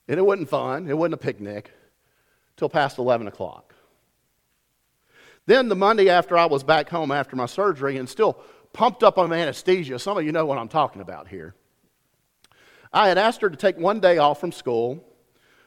and 0.09 0.17
it 0.17 0.23
wasn't 0.23 0.49
fun. 0.49 0.89
It 0.89 0.97
wasn't 0.97 1.13
a 1.13 1.17
picnic 1.17 1.71
till 2.57 2.67
past 2.67 2.97
11 2.97 3.27
o'clock. 3.27 3.75
Then 5.45 5.69
the 5.69 5.75
Monday 5.75 6.09
after 6.09 6.37
I 6.37 6.47
was 6.47 6.63
back 6.63 6.89
home 6.89 7.11
after 7.11 7.35
my 7.35 7.45
surgery 7.45 7.97
and 7.97 8.09
still 8.09 8.39
pumped 8.73 9.03
up 9.03 9.17
on 9.17 9.31
anesthesia, 9.31 9.99
some 9.99 10.17
of 10.17 10.25
you 10.25 10.31
know 10.31 10.45
what 10.45 10.57
I'm 10.57 10.67
talking 10.67 11.01
about 11.01 11.27
here. 11.27 11.55
I 12.91 13.07
had 13.07 13.19
asked 13.19 13.41
her 13.41 13.49
to 13.49 13.55
take 13.55 13.77
one 13.77 13.99
day 13.99 14.17
off 14.17 14.39
from 14.39 14.51
school 14.51 15.03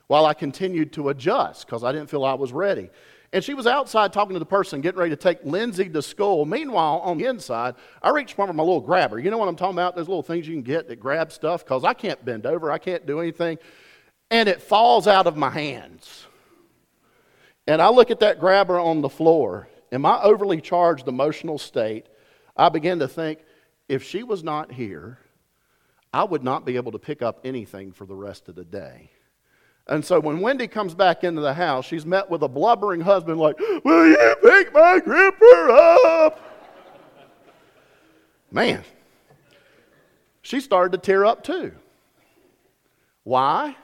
while 0.08 0.26
I 0.26 0.34
continued 0.34 0.92
to 0.94 1.08
adjust 1.08 1.66
because 1.66 1.84
I 1.84 1.92
didn't 1.92 2.10
feel 2.10 2.24
I 2.24 2.34
was 2.34 2.52
ready. 2.52 2.90
And 3.32 3.42
she 3.42 3.54
was 3.54 3.66
outside 3.66 4.12
talking 4.12 4.34
to 4.34 4.40
the 4.40 4.44
person, 4.44 4.80
getting 4.80 4.98
ready 4.98 5.10
to 5.10 5.16
take 5.16 5.42
Lindsay 5.44 5.88
to 5.88 6.02
school. 6.02 6.44
Meanwhile, 6.44 6.98
on 6.98 7.16
the 7.16 7.26
inside, 7.26 7.76
I 8.02 8.10
reached 8.10 8.34
for 8.34 8.52
my 8.52 8.62
little 8.62 8.80
grabber. 8.80 9.18
You 9.18 9.30
know 9.30 9.38
what 9.38 9.48
I'm 9.48 9.56
talking 9.56 9.76
about? 9.76 9.96
Those 9.96 10.08
little 10.08 10.22
things 10.22 10.46
you 10.46 10.54
can 10.54 10.62
get 10.62 10.88
that 10.88 11.00
grab 11.00 11.32
stuff 11.32 11.64
because 11.64 11.84
I 11.84 11.94
can't 11.94 12.22
bend 12.24 12.44
over, 12.44 12.70
I 12.70 12.78
can't 12.78 13.06
do 13.06 13.20
anything. 13.20 13.58
And 14.32 14.48
it 14.48 14.62
falls 14.62 15.06
out 15.06 15.26
of 15.26 15.36
my 15.36 15.50
hands. 15.50 16.26
And 17.66 17.82
I 17.82 17.90
look 17.90 18.10
at 18.10 18.20
that 18.20 18.40
grabber 18.40 18.80
on 18.80 19.02
the 19.02 19.08
floor. 19.10 19.68
In 19.92 20.00
my 20.00 20.20
overly 20.22 20.62
charged 20.62 21.06
emotional 21.06 21.58
state, 21.58 22.06
I 22.56 22.70
begin 22.70 22.98
to 23.00 23.08
think 23.08 23.40
if 23.90 24.02
she 24.02 24.22
was 24.22 24.42
not 24.42 24.72
here, 24.72 25.18
I 26.14 26.24
would 26.24 26.42
not 26.42 26.64
be 26.64 26.76
able 26.76 26.92
to 26.92 26.98
pick 26.98 27.20
up 27.20 27.40
anything 27.44 27.92
for 27.92 28.06
the 28.06 28.14
rest 28.14 28.48
of 28.48 28.54
the 28.54 28.64
day. 28.64 29.10
And 29.86 30.02
so 30.02 30.18
when 30.18 30.40
Wendy 30.40 30.66
comes 30.66 30.94
back 30.94 31.24
into 31.24 31.42
the 31.42 31.52
house, 31.52 31.84
she's 31.84 32.06
met 32.06 32.30
with 32.30 32.42
a 32.42 32.48
blubbering 32.48 33.02
husband, 33.02 33.38
like, 33.38 33.58
Will 33.84 34.08
you 34.08 34.36
pick 34.42 34.72
my 34.72 34.98
gripper 34.98 35.70
up? 35.70 36.40
Man, 38.50 38.82
she 40.40 40.58
started 40.60 40.92
to 40.92 40.98
tear 40.98 41.26
up 41.26 41.44
too. 41.44 41.72
Why? 43.24 43.76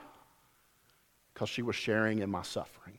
Because 1.39 1.47
she 1.47 1.61
was 1.61 1.77
sharing 1.77 2.19
in 2.19 2.29
my 2.29 2.41
suffering. 2.41 2.97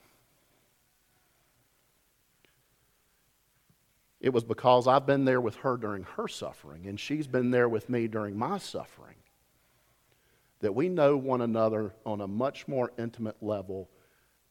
It 4.18 4.30
was 4.30 4.44
because 4.44 4.88
I've 4.88 5.04
been 5.04 5.26
there 5.26 5.42
with 5.42 5.56
her 5.56 5.76
during 5.76 6.04
her 6.16 6.26
suffering, 6.26 6.86
and 6.86 6.98
she's 6.98 7.26
been 7.26 7.50
there 7.50 7.68
with 7.68 7.90
me 7.90 8.08
during 8.08 8.38
my 8.38 8.56
suffering 8.56 9.16
that 10.60 10.74
we 10.74 10.88
know 10.88 11.18
one 11.18 11.42
another 11.42 11.92
on 12.06 12.22
a 12.22 12.26
much 12.26 12.66
more 12.66 12.92
intimate 12.98 13.36
level 13.42 13.90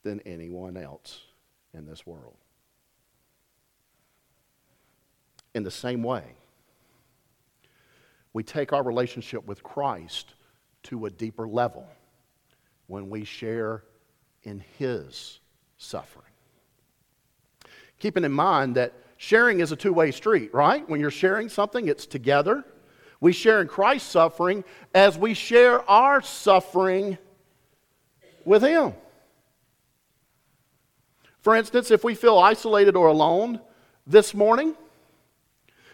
than 0.04 0.20
anyone 0.20 0.78
else 0.78 1.22
in 1.74 1.88
this 1.88 2.06
world. 2.06 2.38
In 5.56 5.64
the 5.64 5.72
same 5.72 6.04
way, 6.04 6.36
we 8.34 8.44
take 8.44 8.72
our 8.72 8.84
relationship 8.84 9.48
with 9.48 9.64
Christ 9.64 10.36
to 10.84 11.08
a 11.08 11.10
deeper 11.10 11.48
level 11.48 11.88
when 12.90 13.10
we 13.10 13.24
share 13.24 13.86
in 14.44 14.62
His 14.78 15.40
suffering. 15.78 16.26
Keeping 18.00 18.26
in 18.26 18.34
mind 18.34 18.76
that 18.76 18.94
sharing 19.16 19.62
is 19.62 19.72
a 19.72 19.78
two 19.78 19.94
way 19.94 20.12
street, 20.12 20.54
right? 20.54 20.88
When 20.90 21.00
you're 21.00 21.10
sharing 21.10 21.48
something, 21.48 21.88
it's 21.88 22.06
together 22.06 22.66
we 23.22 23.34
share 23.34 23.62
in 23.62 23.68
Christ's 23.68 24.10
suffering 24.10 24.64
as 24.94 25.18
we 25.18 25.34
share 25.34 25.88
our 25.90 26.22
suffering 26.22 27.18
with 28.46 28.62
Him. 28.64 28.94
For 31.42 31.56
instance, 31.56 31.92
if 31.92 32.04
we 32.04 32.16
feel 32.16 32.38
isolated 32.38 32.96
or 32.96 33.08
alone 33.08 33.60
this 34.08 34.34
morning, 34.34 34.76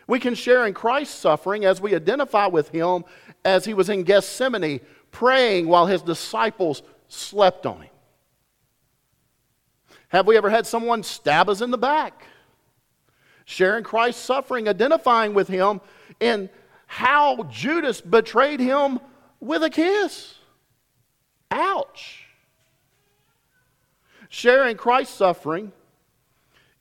we 0.07 0.19
can 0.19 0.35
share 0.35 0.67
in 0.67 0.73
Christ's 0.73 1.15
suffering 1.15 1.65
as 1.65 1.81
we 1.81 1.95
identify 1.95 2.47
with 2.47 2.69
Him 2.69 3.05
as 3.43 3.65
He 3.65 3.73
was 3.73 3.89
in 3.89 4.03
Gethsemane 4.03 4.81
praying 5.11 5.67
while 5.67 5.85
His 5.85 6.01
disciples 6.01 6.83
slept 7.07 7.65
on 7.65 7.81
Him. 7.81 7.89
Have 10.09 10.27
we 10.27 10.37
ever 10.37 10.49
had 10.49 10.65
someone 10.67 11.03
stab 11.03 11.49
us 11.49 11.61
in 11.61 11.71
the 11.71 11.77
back? 11.77 12.25
Sharing 13.45 13.83
Christ's 13.83 14.23
suffering, 14.23 14.67
identifying 14.67 15.33
with 15.33 15.47
Him 15.47 15.81
in 16.19 16.49
how 16.87 17.43
Judas 17.43 18.01
betrayed 18.01 18.59
him 18.59 18.99
with 19.39 19.63
a 19.63 19.69
kiss. 19.69 20.35
Ouch. 21.51 22.25
Sharing 24.29 24.77
Christ's 24.77 25.15
suffering 25.15 25.71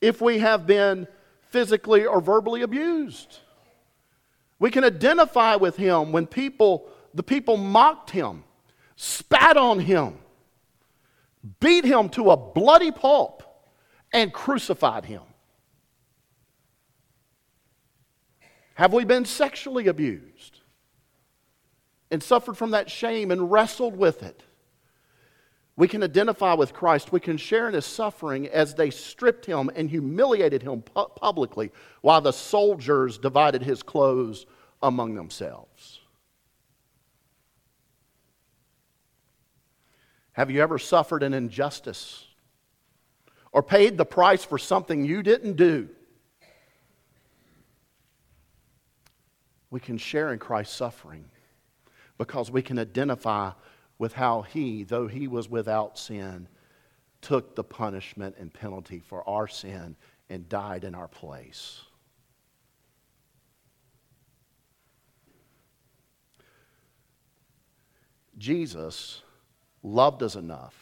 if 0.01 0.21
we 0.21 0.39
have 0.39 0.67
been 0.67 1.07
physically 1.51 2.05
or 2.05 2.21
verbally 2.21 2.63
abused. 2.63 3.39
We 4.59 4.71
can 4.71 4.85
identify 4.85 5.57
with 5.57 5.77
him 5.77 6.13
when 6.13 6.27
people, 6.27 6.89
the 7.15 7.23
people 7.23 7.57
mocked 7.57 8.11
him, 8.11 8.45
spat 8.97 9.57
on 9.57 9.79
him, 9.79 10.19
beat 11.61 11.85
him 11.85 12.09
to 12.11 12.31
a 12.31 12.37
bloody 12.37 12.91
pulp, 12.91 13.43
and 14.13 14.33
crucified 14.33 15.05
him. 15.05 15.23
Have 18.75 18.93
we 18.93 19.05
been 19.05 19.25
sexually 19.25 19.87
abused 19.87 20.61
and 22.11 22.23
suffered 22.23 22.57
from 22.57 22.73
that 22.73 22.91
shame 22.91 23.31
and 23.31 23.51
wrestled 23.51 23.97
with 23.97 24.23
it? 24.23 24.43
We 25.77 25.89
can 25.89 26.03
identify 26.05 26.55
with 26.55 26.73
Christ. 26.73 27.11
We 27.11 27.21
can 27.21 27.37
share 27.37 27.69
in 27.69 27.75
his 27.75 27.87
suffering 27.87 28.49
as 28.49 28.75
they 28.75 28.91
stripped 28.91 29.47
him 29.47 29.71
and 29.75 29.91
humiliated 29.91 30.63
him 30.63 30.83
pu- 30.83 31.09
publicly 31.17 31.73
while 32.01 32.21
the 32.21 32.33
soldiers 32.33 33.19
divided 33.19 33.63
his 33.63 33.83
clothes 33.83 34.47
among 34.83 35.15
themselves. 35.15 36.01
Have 40.35 40.51
you 40.51 40.63
ever 40.63 40.79
suffered 40.79 41.23
an 41.23 41.35
injustice 41.35 42.27
or 43.51 43.63
paid 43.63 43.99
the 43.99 44.05
price 44.05 44.45
for 44.45 44.59
something 44.59 45.05
you 45.05 45.23
didn't 45.23 45.57
do? 45.57 45.89
we 49.75 49.81
can 49.81 49.99
share 49.99 50.33
in 50.33 50.39
Christ's 50.39 50.77
suffering 50.77 51.25
because 52.17 52.49
we 52.49 52.63
can 52.63 52.79
identify 52.79 53.51
with 53.99 54.13
how 54.13 54.43
he, 54.43 54.85
though 54.85 55.09
he 55.09 55.27
was 55.27 55.51
without 55.51 55.99
sin, 55.99 56.47
took 57.21 57.57
the 57.57 57.65
punishment 57.65 58.37
and 58.39 58.55
penalty 58.55 59.01
for 59.01 59.29
our 59.29 59.49
sin 59.49 59.97
and 60.31 60.49
died 60.49 60.85
in 60.85 60.95
our 60.95 61.09
place. 61.09 61.81
Jesus 68.39 69.23
loved 69.85 70.23
us 70.23 70.35
enough 70.35 70.75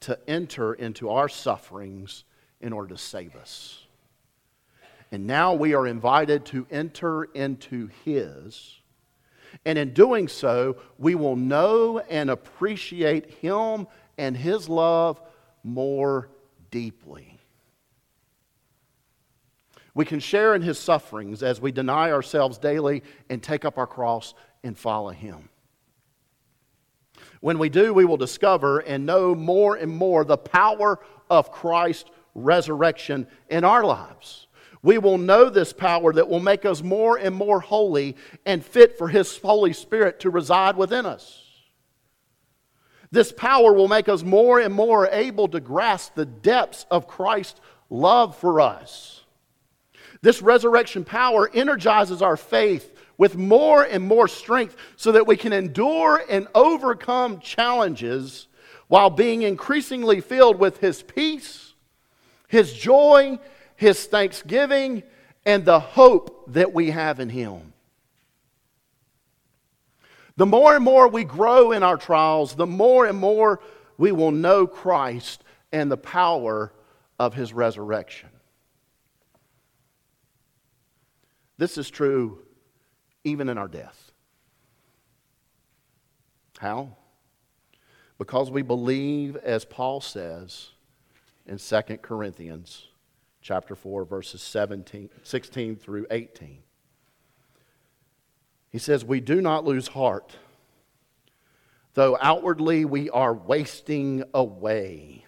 to 0.00 0.18
enter 0.28 0.72
into 0.72 1.10
our 1.10 1.28
sufferings 1.28 2.24
in 2.60 2.72
order 2.72 2.94
to 2.94 2.98
save 2.98 3.36
us. 3.36 3.84
And 5.10 5.26
now 5.26 5.54
we 5.54 5.74
are 5.74 5.86
invited 5.86 6.44
to 6.46 6.66
enter 6.70 7.24
into 7.24 7.88
His. 8.04 8.76
And 9.64 9.78
in 9.78 9.92
doing 9.92 10.28
so, 10.28 10.76
we 10.98 11.14
will 11.14 11.36
know 11.36 11.98
and 11.98 12.30
appreciate 12.30 13.30
Him 13.30 13.86
and 14.16 14.36
His 14.36 14.68
love 14.68 15.20
more 15.64 16.28
deeply. 16.70 17.38
We 19.94 20.04
can 20.04 20.20
share 20.20 20.54
in 20.54 20.62
His 20.62 20.78
sufferings 20.78 21.42
as 21.42 21.60
we 21.60 21.72
deny 21.72 22.12
ourselves 22.12 22.58
daily 22.58 23.02
and 23.28 23.42
take 23.42 23.64
up 23.64 23.78
our 23.78 23.86
cross 23.86 24.34
and 24.62 24.78
follow 24.78 25.10
Him. 25.10 25.48
When 27.40 27.58
we 27.58 27.68
do, 27.68 27.94
we 27.94 28.04
will 28.04 28.16
discover 28.16 28.80
and 28.80 29.06
know 29.06 29.34
more 29.34 29.76
and 29.76 29.90
more 29.90 30.24
the 30.24 30.38
power 30.38 31.00
of 31.30 31.52
Christ's 31.52 32.10
resurrection 32.34 33.26
in 33.48 33.64
our 33.64 33.84
lives 33.84 34.48
we 34.82 34.98
will 34.98 35.18
know 35.18 35.50
this 35.50 35.72
power 35.72 36.12
that 36.12 36.28
will 36.28 36.40
make 36.40 36.64
us 36.64 36.82
more 36.82 37.18
and 37.18 37.34
more 37.34 37.60
holy 37.60 38.16
and 38.46 38.64
fit 38.64 38.96
for 38.96 39.08
His 39.08 39.36
Holy 39.38 39.72
Spirit 39.72 40.20
to 40.20 40.30
reside 40.30 40.76
within 40.76 41.06
us. 41.06 41.44
This 43.10 43.32
power 43.32 43.72
will 43.72 43.88
make 43.88 44.08
us 44.08 44.22
more 44.22 44.60
and 44.60 44.72
more 44.72 45.08
able 45.08 45.48
to 45.48 45.60
grasp 45.60 46.14
the 46.14 46.26
depths 46.26 46.86
of 46.90 47.08
Christ's 47.08 47.60
love 47.90 48.36
for 48.36 48.60
us. 48.60 49.24
This 50.20 50.42
resurrection 50.42 51.04
power 51.04 51.50
energizes 51.52 52.22
our 52.22 52.36
faith 52.36 52.94
with 53.18 53.36
more 53.36 53.82
and 53.82 54.02
more 54.02 54.28
strength 54.28 54.76
so 54.96 55.12
that 55.12 55.26
we 55.26 55.36
can 55.36 55.52
endure 55.52 56.22
and 56.30 56.48
overcome 56.54 57.40
challenges 57.40 58.46
while 58.86 59.10
being 59.10 59.42
increasingly 59.42 60.22
filled 60.22 60.58
with 60.58 60.78
His 60.78 61.02
peace, 61.02 61.74
His 62.48 62.72
joy, 62.72 63.38
his 63.78 64.06
thanksgiving, 64.06 65.04
and 65.46 65.64
the 65.64 65.78
hope 65.78 66.52
that 66.52 66.74
we 66.74 66.90
have 66.90 67.20
in 67.20 67.28
him. 67.28 67.72
The 70.36 70.46
more 70.46 70.74
and 70.74 70.84
more 70.84 71.06
we 71.06 71.22
grow 71.22 71.70
in 71.70 71.84
our 71.84 71.96
trials, 71.96 72.56
the 72.56 72.66
more 72.66 73.06
and 73.06 73.16
more 73.16 73.60
we 73.96 74.10
will 74.10 74.32
know 74.32 74.66
Christ 74.66 75.44
and 75.70 75.90
the 75.90 75.96
power 75.96 76.72
of 77.20 77.34
his 77.34 77.52
resurrection. 77.52 78.30
This 81.56 81.78
is 81.78 81.88
true 81.88 82.42
even 83.28 83.48
in 83.48 83.58
our 83.58 83.68
death. 83.68 84.12
How? 86.58 86.96
Because 88.18 88.50
we 88.50 88.62
believe, 88.62 89.36
as 89.36 89.64
Paul 89.64 90.00
says 90.00 90.70
in 91.46 91.58
2 91.58 91.80
Corinthians 91.98 92.88
chapter 93.40 93.74
4, 93.74 94.04
verses 94.04 94.42
17, 94.42 95.08
16 95.22 95.76
through 95.76 96.06
18. 96.10 96.58
He 98.70 98.78
says, 98.78 99.04
We 99.04 99.20
do 99.20 99.40
not 99.40 99.64
lose 99.64 99.88
heart, 99.88 100.36
though 101.94 102.18
outwardly 102.20 102.84
we 102.84 103.08
are 103.10 103.32
wasting 103.32 104.24
away, 104.34 105.24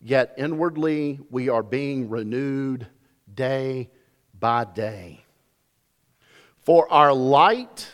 yet 0.00 0.34
inwardly 0.38 1.18
we 1.30 1.48
are 1.48 1.62
being 1.62 2.08
renewed 2.08 2.86
day 3.34 3.90
by 4.38 4.64
day. 4.64 5.24
For 6.70 6.86
our 6.92 7.12
light 7.12 7.90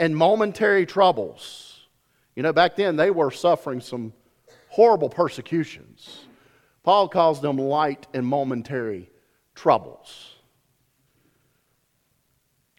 and 0.00 0.16
momentary 0.16 0.84
troubles, 0.84 1.86
you 2.34 2.42
know, 2.42 2.52
back 2.52 2.74
then 2.74 2.96
they 2.96 3.12
were 3.12 3.30
suffering 3.30 3.80
some 3.80 4.12
horrible 4.68 5.08
persecutions. 5.08 6.24
Paul 6.82 7.08
calls 7.08 7.40
them 7.40 7.56
light 7.56 8.08
and 8.12 8.26
momentary 8.26 9.12
troubles. 9.54 10.34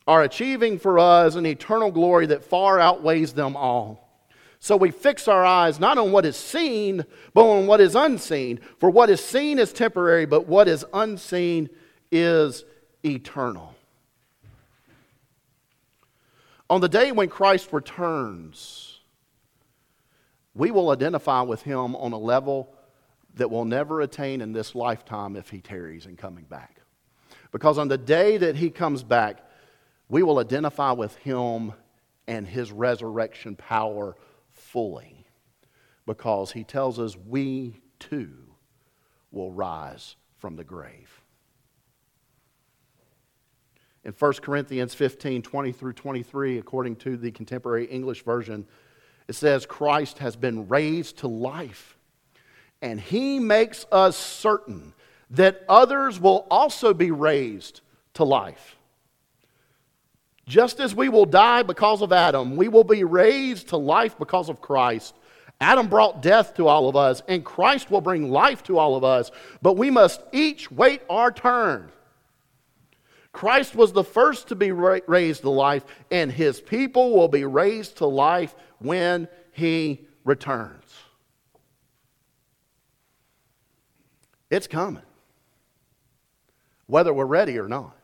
Are 0.06 0.22
achieving 0.22 0.78
for 0.78 1.00
us 1.00 1.36
an 1.36 1.46
eternal 1.46 1.92
glory 1.92 2.26
that 2.26 2.44
far 2.44 2.78
outweighs 2.78 3.32
them 3.32 3.56
all. 3.56 4.28
So 4.60 4.76
we 4.76 4.92
fix 4.92 5.30
our 5.30 5.46
eyes 5.46 5.80
not 5.80 5.98
on 5.98 6.12
what 6.12 6.26
is 6.26 6.36
seen, 6.36 7.06
but 7.34 7.46
on 7.46 7.68
what 7.68 7.80
is 7.80 7.96
unseen. 7.96 8.60
For 8.80 8.90
what 8.90 9.10
is 9.10 9.24
seen 9.24 9.60
is 9.60 9.72
temporary, 9.72 10.26
but 10.26 10.48
what 10.48 10.68
is 10.68 10.84
unseen 10.92 11.70
is 12.12 12.66
eternal. 13.06 13.76
On 16.72 16.80
the 16.80 16.88
day 16.88 17.12
when 17.12 17.28
Christ 17.28 17.74
returns, 17.74 19.02
we 20.54 20.72
will 20.72 20.90
identify 20.90 21.42
with 21.42 21.64
him 21.64 21.98
on 21.98 22.14
a 22.14 22.18
level 22.18 22.74
that 23.34 23.52
we'll 23.52 23.66
never 23.66 24.00
attain 24.00 24.40
in 24.40 24.54
this 24.54 24.74
lifetime 24.74 25.36
if 25.36 25.50
he 25.50 25.60
tarries 25.60 26.06
in 26.06 26.16
coming 26.16 26.46
back. 26.46 26.80
Because 27.52 27.78
on 27.78 27.90
the 27.90 27.98
day 27.98 28.38
that 28.38 28.56
he 28.56 28.70
comes 28.70 29.04
back, 29.04 29.46
we 30.08 30.24
will 30.24 30.40
identify 30.40 30.94
with 30.94 31.14
him 31.18 31.74
and 32.26 32.48
his 32.48 32.72
resurrection 32.72 33.58
power 33.58 34.16
fully. 34.52 35.26
Because 36.06 36.54
he 36.54 36.64
tells 36.64 37.00
us 37.00 37.18
we 37.18 37.82
too 38.00 38.32
will 39.30 39.52
rise 39.52 40.16
from 40.38 40.56
the 40.56 40.64
grave. 40.64 41.21
In 44.04 44.14
1 44.14 44.34
Corinthians 44.42 44.94
15 44.94 45.42
20 45.42 45.72
through 45.72 45.94
23, 45.94 46.58
according 46.58 46.96
to 46.98 47.18
the 47.18 47.32
contemporary 47.32 47.86
English 47.86 48.24
version, 48.24 48.66
it 49.28 49.34
says, 49.34 49.66
Christ 49.66 50.18
has 50.18 50.36
been 50.36 50.68
raised 50.68 51.20
to 51.20 51.28
life 51.28 51.98
and 52.82 53.00
he 53.00 53.40
makes 53.40 53.86
us 53.92 54.18
certain 54.18 54.94
that 55.30 55.64
others 55.70 56.20
will 56.20 56.48
also 56.50 56.94
be 56.94 57.12
raised 57.12 57.82
to 58.16 58.24
life. 58.24 58.76
Just 60.48 60.80
as 60.80 60.96
we 60.96 61.08
will 61.08 61.26
die 61.26 61.64
because 61.64 62.02
of 62.02 62.12
Adam, 62.12 62.58
we 62.58 62.68
will 62.68 62.84
be 62.84 63.04
raised 63.04 63.70
to 63.70 63.78
life 63.78 64.18
because 64.18 64.50
of 64.50 64.60
Christ. 64.60 65.16
Adam 65.62 65.88
brought 65.88 66.24
death 66.24 66.56
to 66.56 66.68
all 66.68 66.90
of 66.90 66.96
us, 66.96 67.22
and 67.28 67.46
Christ 67.46 67.92
will 67.92 68.02
bring 68.02 68.32
life 68.32 68.64
to 68.64 68.80
all 68.80 68.96
of 68.96 69.04
us, 69.04 69.32
but 69.62 69.78
we 69.78 69.92
must 69.92 70.22
each 70.32 70.72
wait 70.72 71.04
our 71.10 71.32
turn. 71.32 71.92
Christ 73.34 73.76
was 73.76 73.94
the 73.94 74.04
first 74.04 74.50
to 74.50 74.56
be 74.56 74.72
raised 74.72 75.42
to 75.42 75.50
life, 75.50 75.86
and 76.10 76.32
his 76.32 76.60
people 76.60 77.16
will 77.16 77.30
be 77.30 77.46
raised 77.46 77.98
to 77.98 78.06
life 78.06 78.56
when 78.80 79.28
he 79.52 80.08
returns. 80.26 80.94
It's 84.50 84.68
coming, 84.68 85.04
whether 86.88 87.14
we're 87.14 87.26
ready 87.26 87.58
or 87.58 87.70
not. 87.70 87.96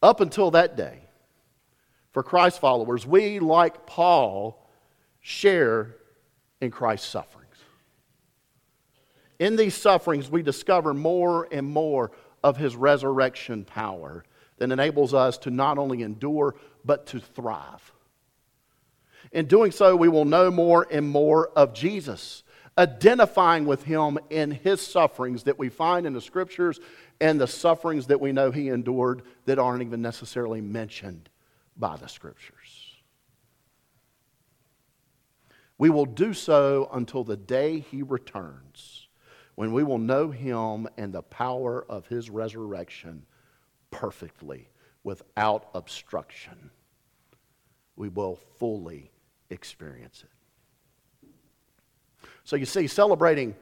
Up 0.00 0.20
until 0.20 0.52
that 0.52 0.76
day, 0.76 1.00
for 2.12 2.22
Christ 2.22 2.60
followers, 2.60 3.06
we, 3.06 3.40
like 3.40 3.84
Paul, 3.86 4.68
share 5.20 5.96
in 6.60 6.70
Christ's 6.70 7.08
sufferings. 7.08 7.56
In 9.38 9.56
these 9.56 9.74
sufferings, 9.74 10.30
we 10.30 10.42
discover 10.42 10.94
more 10.94 11.48
and 11.50 11.66
more 11.66 12.12
of 12.42 12.56
his 12.56 12.76
resurrection 12.76 13.64
power 13.64 14.24
that 14.58 14.70
enables 14.70 15.14
us 15.14 15.38
to 15.38 15.50
not 15.50 15.78
only 15.78 16.02
endure, 16.02 16.54
but 16.84 17.06
to 17.06 17.20
thrive. 17.20 17.92
In 19.30 19.46
doing 19.46 19.70
so, 19.70 19.96
we 19.96 20.08
will 20.08 20.24
know 20.24 20.50
more 20.50 20.86
and 20.90 21.08
more 21.08 21.48
of 21.48 21.72
Jesus 21.72 22.42
identifying 22.76 23.66
with 23.66 23.82
him 23.82 24.18
in 24.30 24.50
his 24.50 24.80
sufferings 24.80 25.42
that 25.44 25.58
we 25.58 25.68
find 25.68 26.06
in 26.06 26.12
the 26.12 26.20
scriptures 26.20 26.80
and 27.20 27.40
the 27.40 27.46
sufferings 27.46 28.06
that 28.06 28.20
we 28.20 28.32
know 28.32 28.50
he 28.50 28.68
endured 28.68 29.22
that 29.44 29.58
aren't 29.58 29.82
even 29.82 30.00
necessarily 30.00 30.60
mentioned 30.60 31.28
by 31.76 31.96
the 31.96 32.08
scriptures. 32.08 32.96
We 35.78 35.90
will 35.90 36.06
do 36.06 36.32
so 36.32 36.88
until 36.92 37.24
the 37.24 37.36
day 37.36 37.80
he 37.80 38.02
returns, 38.02 39.01
when 39.54 39.72
we 39.72 39.82
will 39.82 39.98
know 39.98 40.30
him 40.30 40.88
and 40.96 41.12
the 41.12 41.22
power 41.22 41.84
of 41.88 42.06
his 42.06 42.30
resurrection 42.30 43.26
perfectly, 43.90 44.68
without 45.04 45.68
obstruction. 45.74 46.70
We 47.96 48.08
will 48.08 48.36
fully 48.58 49.10
experience 49.50 50.24
it. 50.24 51.28
So 52.44 52.56
you 52.56 52.66
see, 52.66 52.86
celebrating 52.86 53.54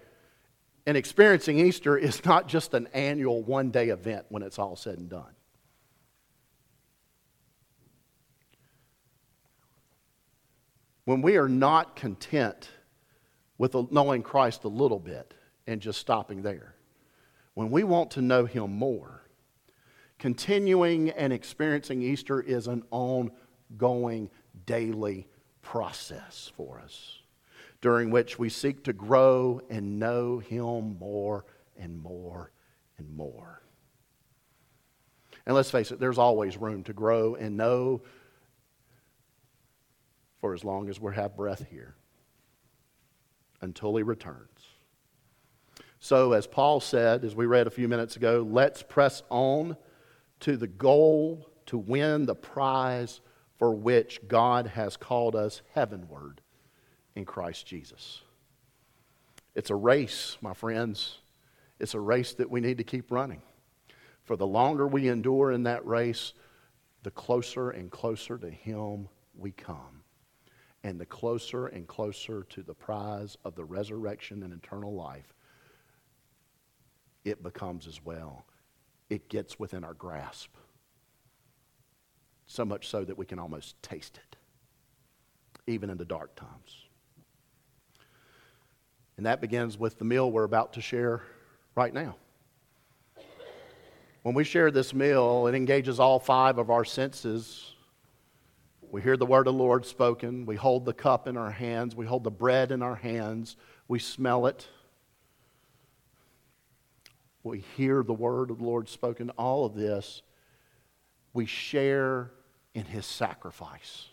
and 0.87 0.97
experiencing 0.97 1.59
Easter 1.59 1.97
is 1.97 2.25
not 2.25 2.49
just 2.49 2.75
an 2.75 2.89
annual 2.93 3.43
one 3.43 3.71
day 3.71 3.89
event 3.91 4.27
when 4.29 4.43
it's 4.43 4.59
all 4.59 4.77
said 4.77 4.99
and 4.99 5.09
done. 5.09 5.35
When 11.05 11.23
we 11.23 11.37
are 11.37 11.49
not 11.49 11.97
content 11.97 12.69
with 13.59 13.75
knowing 13.91 14.23
Christ 14.23 14.65
a 14.65 14.69
little 14.69 15.01
bit 15.01 15.35
and 15.71 15.81
just 15.81 16.01
stopping 16.01 16.43
there, 16.43 16.75
when 17.55 17.71
we 17.71 17.85
want 17.85 18.11
to 18.13 18.21
know 18.21 18.45
Him 18.45 18.73
more, 18.73 19.23
continuing 20.19 21.11
and 21.11 21.33
experiencing 21.33 22.03
Easter 22.03 22.41
is 22.41 22.67
an 22.67 22.83
ongoing 22.91 24.31
daily 24.67 25.29
process 25.63 26.51
for 26.57 26.81
us 26.81 27.21
during 27.81 28.11
which 28.11 28.37
we 28.37 28.49
seek 28.49 28.83
to 28.83 28.93
grow 28.93 29.61
and 29.71 30.01
know 30.01 30.41
Him 30.41 30.99
more 30.99 31.45
and 31.79 32.03
more 32.03 32.51
and 32.99 33.09
more. 33.15 33.63
And 35.47 35.55
let's 35.55 35.71
face 35.71 35.93
it, 35.93 36.01
there's 36.01 36.19
always 36.19 36.57
room 36.57 36.83
to 36.85 36.93
grow 36.93 37.37
and 37.37 37.57
know 37.57 38.03
for 40.41 40.53
as 40.53 40.65
long 40.65 40.89
as 40.89 41.01
we 41.01 41.15
have 41.15 41.37
breath 41.37 41.65
here 41.71 41.95
until 43.61 43.95
He 43.95 44.03
returns. 44.03 44.60
So, 46.03 46.33
as 46.33 46.47
Paul 46.47 46.81
said, 46.81 47.25
as 47.27 47.37
we 47.37 47.45
read 47.45 47.67
a 47.67 47.71
few 47.71 47.87
minutes 47.87 48.17
ago, 48.17 48.47
let's 48.49 48.83
press 48.83 49.23
on 49.29 49.77
to 50.41 50.57
the 50.57 50.67
goal 50.67 51.47
to 51.67 51.77
win 51.77 52.25
the 52.25 52.35
prize 52.35 53.21
for 53.59 53.75
which 53.75 54.27
God 54.27 54.67
has 54.69 54.97
called 54.97 55.37
us 55.37 55.61
heavenward 55.75 56.41
in 57.15 57.27
Christ 57.27 57.67
Jesus. 57.67 58.23
It's 59.55 59.69
a 59.69 59.75
race, 59.75 60.39
my 60.41 60.55
friends. 60.55 61.19
It's 61.79 61.93
a 61.93 62.01
race 62.01 62.33
that 62.35 62.51
we 62.51 62.61
need 62.61 62.79
to 62.79 62.85
keep 62.85 63.11
running. 63.11 63.43
For 64.25 64.37
the 64.37 64.47
longer 64.47 64.87
we 64.87 65.09
endure 65.09 65.53
in 65.53 65.65
that 65.65 65.85
race, 65.87 66.33
the 67.03 67.11
closer 67.11 67.71
and 67.71 67.91
closer 67.91 68.39
to 68.39 68.49
Him 68.49 69.07
we 69.37 69.51
come. 69.51 70.03
And 70.83 70.99
the 70.99 71.05
closer 71.05 71.67
and 71.67 71.87
closer 71.87 72.45
to 72.45 72.63
the 72.63 72.73
prize 72.73 73.37
of 73.45 73.55
the 73.55 73.67
resurrection 73.67 74.43
and 74.43 74.55
eternal 74.55 74.95
life 74.95 75.35
it 77.25 77.43
becomes 77.43 77.87
as 77.87 78.05
well. 78.05 78.45
It 79.09 79.29
gets 79.29 79.59
within 79.59 79.85
our 79.85 79.95
grasp. 79.95 80.51
So 82.47 82.65
much 82.65 82.89
so 82.89 83.05
that 83.05 83.17
we 83.17 83.27
can 83.27 83.39
almost 83.39 83.81
taste 83.83 84.19
it, 84.19 84.37
even 85.67 85.91
in 85.91 85.97
the 85.97 86.05
dark 86.05 86.35
times. 86.35 86.87
And 89.17 89.27
that 89.27 89.41
begins 89.41 89.79
with 89.79 89.99
the 89.99 90.05
meal 90.05 90.33
we're 90.33 90.45
about 90.45 90.73
to 90.73 90.81
share 90.81 91.23
right 91.75 91.93
now. 91.93 92.17
When 94.23 94.35
we 94.35 94.45
share 94.45 94.71
this 94.71 94.93
meal, 94.93 95.47
it 95.47 95.55
engages 95.55 96.01
all 96.01 96.19
five 96.19 96.59
of 96.59 96.71
our 96.71 96.85
senses. 96.85 97.73
We 98.91 99.01
hear 99.01 99.17
the 99.17 99.27
word 99.27 99.47
of 99.47 99.55
the 99.55 99.59
Lord 99.59 99.87
spoken. 99.87 100.45
We 100.45 100.57
hold 100.57 100.85
the 100.85 100.93
cup 100.93 101.29
in 101.29 101.37
our 101.37 101.51
hands. 101.51 101.95
We 101.95 102.05
hold 102.05 102.25
the 102.25 102.31
bread 102.31 102.73
in 102.73 102.83
our 102.83 102.97
hands. 102.97 103.57
We 103.89 103.99
smell 103.99 104.47
it. 104.47 104.67
We 107.43 107.61
hear 107.77 108.03
the 108.03 108.13
word 108.13 108.51
of 108.51 108.59
the 108.59 108.65
Lord 108.65 108.89
spoken, 108.89 109.31
all 109.31 109.65
of 109.65 109.75
this, 109.75 110.23
we 111.33 111.47
share 111.47 112.31
in 112.75 112.85
his 112.85 113.07
sacrifice. 113.07 114.09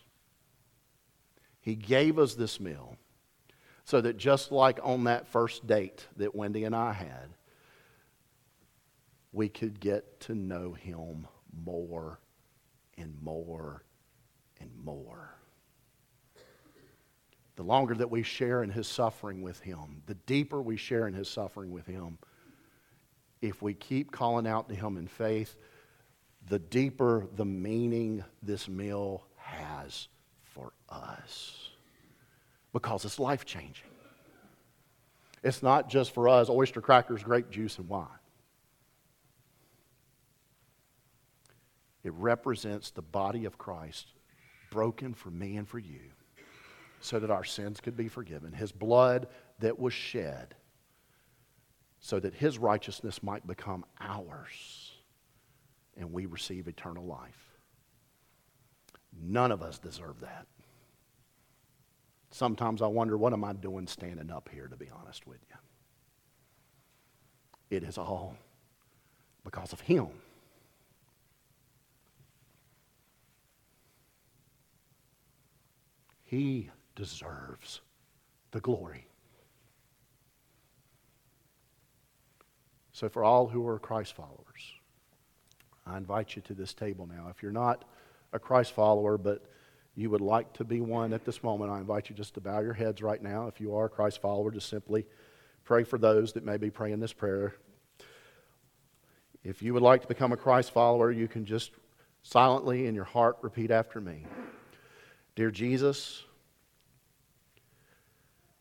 He 1.60 1.74
gave 1.74 2.18
us 2.18 2.34
this 2.34 2.60
meal 2.60 2.96
so 3.84 4.00
that 4.00 4.16
just 4.16 4.52
like 4.52 4.78
on 4.82 5.04
that 5.04 5.28
first 5.28 5.66
date 5.66 6.06
that 6.16 6.34
Wendy 6.34 6.64
and 6.64 6.74
I 6.74 6.92
had, 6.92 7.34
we 9.32 9.48
could 9.48 9.80
get 9.80 10.20
to 10.20 10.34
know 10.34 10.72
him 10.72 11.26
more 11.64 12.20
and 12.96 13.20
more 13.22 13.84
and 14.60 14.70
more. 14.84 15.34
The 17.56 17.62
longer 17.62 17.94
that 17.94 18.10
we 18.10 18.22
share 18.22 18.62
in 18.62 18.70
his 18.70 18.86
suffering 18.86 19.42
with 19.42 19.60
him, 19.60 20.02
the 20.06 20.14
deeper 20.14 20.62
we 20.62 20.76
share 20.76 21.08
in 21.08 21.14
his 21.14 21.28
suffering 21.28 21.70
with 21.70 21.86
him, 21.86 22.18
if 23.40 23.62
we 23.62 23.74
keep 23.74 24.12
calling 24.12 24.46
out 24.46 24.68
to 24.68 24.74
him 24.74 24.96
in 24.96 25.06
faith, 25.06 25.56
the 26.48 26.58
deeper 26.58 27.26
the 27.36 27.44
meaning 27.44 28.24
this 28.42 28.68
meal 28.68 29.24
has 29.36 30.08
for 30.42 30.72
us. 30.88 31.70
Because 32.72 33.04
it's 33.04 33.18
life 33.18 33.44
changing. 33.44 33.88
It's 35.42 35.62
not 35.62 35.88
just 35.88 36.12
for 36.12 36.28
us 36.28 36.50
oyster 36.50 36.80
crackers, 36.80 37.22
grape 37.22 37.50
juice, 37.50 37.78
and 37.78 37.88
wine. 37.88 38.08
It 42.04 42.12
represents 42.14 42.90
the 42.90 43.02
body 43.02 43.44
of 43.44 43.58
Christ 43.58 44.06
broken 44.70 45.14
for 45.14 45.30
me 45.30 45.56
and 45.56 45.68
for 45.68 45.78
you 45.78 46.00
so 47.00 47.18
that 47.18 47.30
our 47.30 47.44
sins 47.44 47.80
could 47.80 47.96
be 47.96 48.08
forgiven. 48.08 48.52
His 48.52 48.72
blood 48.72 49.28
that 49.60 49.78
was 49.78 49.92
shed 49.92 50.54
so 52.00 52.20
that 52.20 52.34
his 52.34 52.58
righteousness 52.58 53.22
might 53.22 53.46
become 53.46 53.84
ours 54.00 54.92
and 55.96 56.12
we 56.12 56.26
receive 56.26 56.68
eternal 56.68 57.04
life. 57.04 57.58
None 59.20 59.50
of 59.50 59.62
us 59.62 59.78
deserve 59.78 60.20
that. 60.20 60.46
Sometimes 62.30 62.82
I 62.82 62.86
wonder, 62.86 63.16
what 63.16 63.32
am 63.32 63.42
I 63.42 63.52
doing 63.52 63.86
standing 63.86 64.30
up 64.30 64.48
here, 64.52 64.68
to 64.68 64.76
be 64.76 64.88
honest 64.90 65.26
with 65.26 65.38
you? 65.48 65.56
It 67.76 67.82
is 67.82 67.98
all 67.98 68.36
because 69.44 69.72
of 69.72 69.80
him. 69.80 70.08
He 76.24 76.70
deserves 76.94 77.80
the 78.52 78.60
glory. 78.60 79.07
So, 82.98 83.08
for 83.08 83.22
all 83.22 83.46
who 83.46 83.64
are 83.68 83.78
Christ 83.78 84.14
followers, 84.14 84.74
I 85.86 85.96
invite 85.96 86.34
you 86.34 86.42
to 86.42 86.52
this 86.52 86.74
table 86.74 87.06
now. 87.06 87.28
If 87.30 87.44
you're 87.44 87.52
not 87.52 87.84
a 88.32 88.40
Christ 88.40 88.72
follower, 88.72 89.16
but 89.16 89.44
you 89.94 90.10
would 90.10 90.20
like 90.20 90.52
to 90.54 90.64
be 90.64 90.80
one 90.80 91.12
at 91.12 91.24
this 91.24 91.44
moment, 91.44 91.70
I 91.70 91.78
invite 91.78 92.10
you 92.10 92.16
just 92.16 92.34
to 92.34 92.40
bow 92.40 92.58
your 92.58 92.72
heads 92.72 93.00
right 93.00 93.22
now. 93.22 93.46
If 93.46 93.60
you 93.60 93.76
are 93.76 93.84
a 93.84 93.88
Christ 93.88 94.20
follower, 94.20 94.50
just 94.50 94.68
simply 94.68 95.06
pray 95.64 95.84
for 95.84 95.96
those 95.96 96.32
that 96.32 96.44
may 96.44 96.56
be 96.56 96.70
praying 96.70 96.98
this 96.98 97.12
prayer. 97.12 97.54
If 99.44 99.62
you 99.62 99.74
would 99.74 99.82
like 99.84 100.02
to 100.02 100.08
become 100.08 100.32
a 100.32 100.36
Christ 100.36 100.72
follower, 100.72 101.12
you 101.12 101.28
can 101.28 101.44
just 101.44 101.70
silently 102.24 102.86
in 102.88 102.96
your 102.96 103.04
heart 103.04 103.36
repeat 103.42 103.70
after 103.70 104.00
me 104.00 104.26
Dear 105.36 105.52
Jesus, 105.52 106.24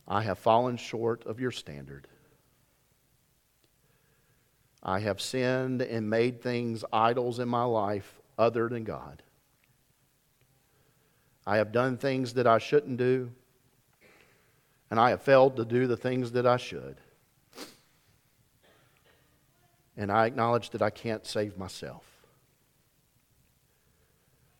I 0.07 0.21
have 0.21 0.37
fallen 0.37 0.77
short 0.77 1.25
of 1.25 1.39
your 1.39 1.49
standard. 1.49 2.07
I 4.83 4.99
have 4.99 5.19
sinned 5.19 5.81
and 5.81 6.09
made 6.09 6.41
things 6.41 6.85
idols 6.93 7.39
in 7.39 7.49
my 7.49 7.63
life 7.63 8.19
other 8.37 8.69
than 8.69 8.83
God. 8.83 9.23
I 11.45 11.57
have 11.57 11.71
done 11.71 11.97
things 11.97 12.33
that 12.33 12.45
I 12.45 12.57
shouldn't 12.57 12.97
do, 12.97 13.31
and 14.91 14.99
I 14.99 15.11
have 15.11 15.21
failed 15.21 15.55
to 15.57 15.65
do 15.65 15.87
the 15.87 15.97
things 15.97 16.33
that 16.33 16.45
I 16.45 16.57
should. 16.57 16.97
And 19.95 20.11
I 20.11 20.25
acknowledge 20.25 20.69
that 20.71 20.81
I 20.81 20.89
can't 20.89 21.25
save 21.25 21.57
myself. 21.57 22.03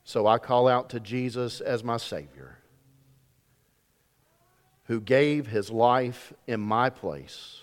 So 0.03 0.25
I 0.25 0.37
call 0.37 0.67
out 0.67 0.89
to 0.91 0.99
Jesus 0.99 1.61
as 1.61 1.83
my 1.83 1.97
Savior, 1.97 2.57
who 4.85 5.01
gave 5.01 5.47
his 5.47 5.69
life 5.69 6.33
in 6.47 6.61
my 6.61 6.89
place 6.89 7.61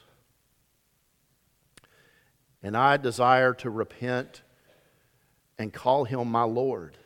and 2.65 2.75
I 2.75 2.97
desire 2.97 3.53
to 3.55 3.69
repent 3.69 4.43
and 5.59 5.71
call 5.71 6.05
him 6.05 6.29
my 6.29 6.45
Lord. 6.45 6.97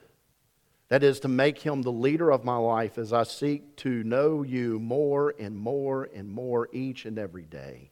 That 0.89 1.03
is, 1.03 1.21
to 1.21 1.29
make 1.29 1.59
him 1.59 1.83
the 1.83 1.93
leader 1.93 2.31
of 2.31 2.45
my 2.45 2.57
life 2.57 2.97
as 2.97 3.13
I 3.13 3.25
seek 3.25 3.77
to 3.79 4.05
know 4.05 4.43
you 4.43 4.79
more 4.79 5.35
and 5.39 5.59
more 5.59 6.09
and 6.15 6.31
more 6.31 6.69
each 6.73 7.05
and 7.05 7.19
every 7.19 7.45
day 7.45 7.91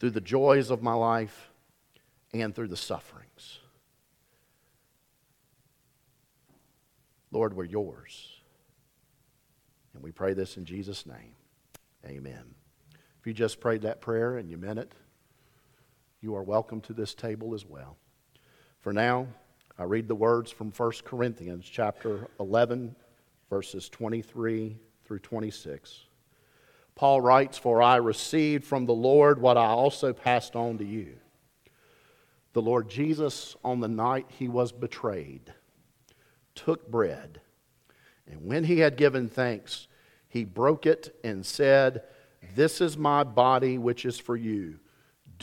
through 0.00 0.10
the 0.10 0.20
joys 0.20 0.70
of 0.70 0.82
my 0.82 0.94
life 0.94 1.50
and 2.32 2.54
through 2.54 2.68
the 2.68 2.76
sufferings. 2.76 3.60
Lord, 7.30 7.54
we're 7.54 7.64
yours. 7.64 8.30
And 9.92 10.02
we 10.02 10.10
pray 10.10 10.32
this 10.32 10.56
in 10.56 10.64
Jesus' 10.64 11.04
name. 11.04 11.34
Amen. 12.06 12.54
If 13.20 13.26
you 13.26 13.34
just 13.34 13.60
prayed 13.60 13.82
that 13.82 14.00
prayer 14.00 14.38
and 14.38 14.50
you 14.50 14.56
meant 14.56 14.78
it, 14.78 14.92
you 16.24 16.34
are 16.34 16.42
welcome 16.42 16.80
to 16.80 16.94
this 16.94 17.12
table 17.12 17.52
as 17.52 17.66
well. 17.66 17.98
For 18.80 18.94
now, 18.94 19.26
I 19.78 19.82
read 19.82 20.08
the 20.08 20.14
words 20.14 20.50
from 20.50 20.72
1 20.72 20.92
Corinthians 21.04 21.68
chapter 21.70 22.28
11, 22.40 22.96
verses 23.50 23.90
23 23.90 24.78
through 25.04 25.18
26. 25.18 26.06
Paul 26.94 27.20
writes, 27.20 27.58
For 27.58 27.82
I 27.82 27.96
received 27.96 28.64
from 28.64 28.86
the 28.86 28.94
Lord 28.94 29.38
what 29.38 29.58
I 29.58 29.66
also 29.66 30.14
passed 30.14 30.56
on 30.56 30.78
to 30.78 30.84
you. 30.84 31.16
The 32.54 32.62
Lord 32.62 32.88
Jesus, 32.88 33.54
on 33.62 33.80
the 33.80 33.88
night 33.88 34.24
he 34.30 34.48
was 34.48 34.72
betrayed, 34.72 35.52
took 36.54 36.90
bread, 36.90 37.42
and 38.26 38.46
when 38.46 38.64
he 38.64 38.78
had 38.78 38.96
given 38.96 39.28
thanks, 39.28 39.88
he 40.26 40.46
broke 40.46 40.86
it 40.86 41.14
and 41.22 41.44
said, 41.44 42.04
This 42.54 42.80
is 42.80 42.96
my 42.96 43.24
body, 43.24 43.76
which 43.76 44.06
is 44.06 44.18
for 44.18 44.38
you. 44.38 44.78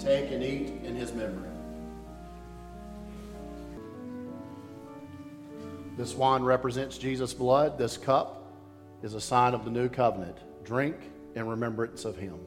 Take 0.00 0.30
and 0.30 0.42
eat 0.42 0.72
in 0.82 0.96
his 0.96 1.12
memory. 1.12 1.50
This 5.98 6.14
wine 6.14 6.42
represents 6.42 6.96
Jesus' 6.96 7.34
blood. 7.34 7.76
This 7.76 7.98
cup 7.98 8.50
is 9.02 9.12
a 9.12 9.20
sign 9.20 9.52
of 9.52 9.66
the 9.66 9.70
new 9.70 9.90
covenant. 9.90 10.38
Drink 10.64 10.96
in 11.34 11.46
remembrance 11.46 12.06
of 12.06 12.16
him. 12.16 12.38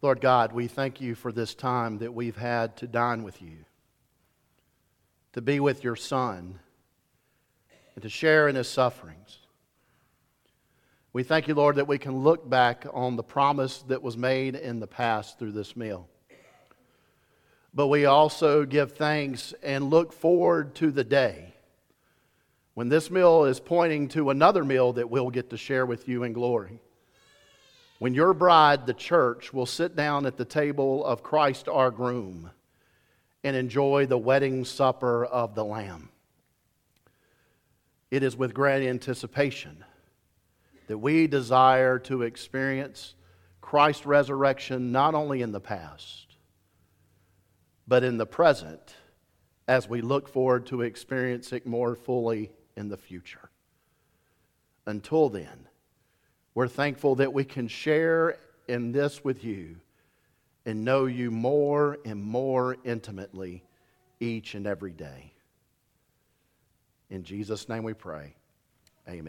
Lord 0.00 0.22
God, 0.22 0.52
we 0.52 0.66
thank 0.66 1.02
you 1.02 1.14
for 1.14 1.30
this 1.30 1.52
time 1.52 1.98
that 1.98 2.14
we've 2.14 2.38
had 2.38 2.78
to 2.78 2.86
dine 2.86 3.22
with 3.22 3.42
you, 3.42 3.66
to 5.34 5.42
be 5.42 5.60
with 5.60 5.84
your 5.84 5.96
Son, 5.96 6.58
and 7.94 8.02
to 8.02 8.08
share 8.08 8.48
in 8.48 8.56
his 8.56 8.68
sufferings. 8.68 9.40
We 11.12 11.24
thank 11.24 11.48
you, 11.48 11.56
Lord, 11.56 11.74
that 11.76 11.88
we 11.88 11.98
can 11.98 12.18
look 12.18 12.48
back 12.48 12.86
on 12.92 13.16
the 13.16 13.24
promise 13.24 13.82
that 13.88 14.00
was 14.00 14.16
made 14.16 14.54
in 14.54 14.78
the 14.78 14.86
past 14.86 15.40
through 15.40 15.50
this 15.50 15.76
meal. 15.76 16.08
But 17.74 17.88
we 17.88 18.04
also 18.04 18.64
give 18.64 18.92
thanks 18.92 19.52
and 19.60 19.90
look 19.90 20.12
forward 20.12 20.76
to 20.76 20.92
the 20.92 21.02
day 21.02 21.52
when 22.74 22.88
this 22.88 23.10
meal 23.10 23.44
is 23.44 23.58
pointing 23.58 24.06
to 24.10 24.30
another 24.30 24.64
meal 24.64 24.92
that 24.92 25.10
we'll 25.10 25.30
get 25.30 25.50
to 25.50 25.56
share 25.56 25.84
with 25.84 26.08
you 26.08 26.22
in 26.22 26.32
glory. 26.32 26.80
When 27.98 28.14
your 28.14 28.32
bride, 28.32 28.86
the 28.86 28.94
church, 28.94 29.52
will 29.52 29.66
sit 29.66 29.96
down 29.96 30.26
at 30.26 30.36
the 30.36 30.44
table 30.44 31.04
of 31.04 31.24
Christ 31.24 31.68
our 31.68 31.90
groom 31.90 32.50
and 33.42 33.56
enjoy 33.56 34.06
the 34.06 34.16
wedding 34.16 34.64
supper 34.64 35.24
of 35.24 35.56
the 35.56 35.64
Lamb. 35.64 36.08
It 38.12 38.22
is 38.22 38.36
with 38.36 38.54
great 38.54 38.88
anticipation 38.88 39.84
that 40.90 40.98
we 40.98 41.28
desire 41.28 42.00
to 42.00 42.22
experience 42.22 43.14
Christ's 43.60 44.06
resurrection 44.06 44.90
not 44.90 45.14
only 45.14 45.40
in 45.40 45.52
the 45.52 45.60
past, 45.60 46.26
but 47.86 48.02
in 48.02 48.16
the 48.16 48.26
present 48.26 48.96
as 49.68 49.88
we 49.88 50.00
look 50.00 50.28
forward 50.28 50.66
to 50.66 50.82
experience 50.82 51.52
it 51.52 51.64
more 51.64 51.94
fully 51.94 52.50
in 52.76 52.88
the 52.88 52.96
future. 52.96 53.50
Until 54.84 55.28
then, 55.28 55.68
we're 56.56 56.66
thankful 56.66 57.14
that 57.14 57.32
we 57.32 57.44
can 57.44 57.68
share 57.68 58.40
in 58.66 58.90
this 58.90 59.22
with 59.22 59.44
you 59.44 59.76
and 60.66 60.84
know 60.84 61.06
you 61.06 61.30
more 61.30 61.98
and 62.04 62.20
more 62.20 62.78
intimately 62.82 63.62
each 64.18 64.56
and 64.56 64.66
every 64.66 64.90
day. 64.90 65.34
In 67.10 67.22
Jesus' 67.22 67.68
name 67.68 67.84
we 67.84 67.94
pray. 67.94 68.34
Amen. 69.08 69.28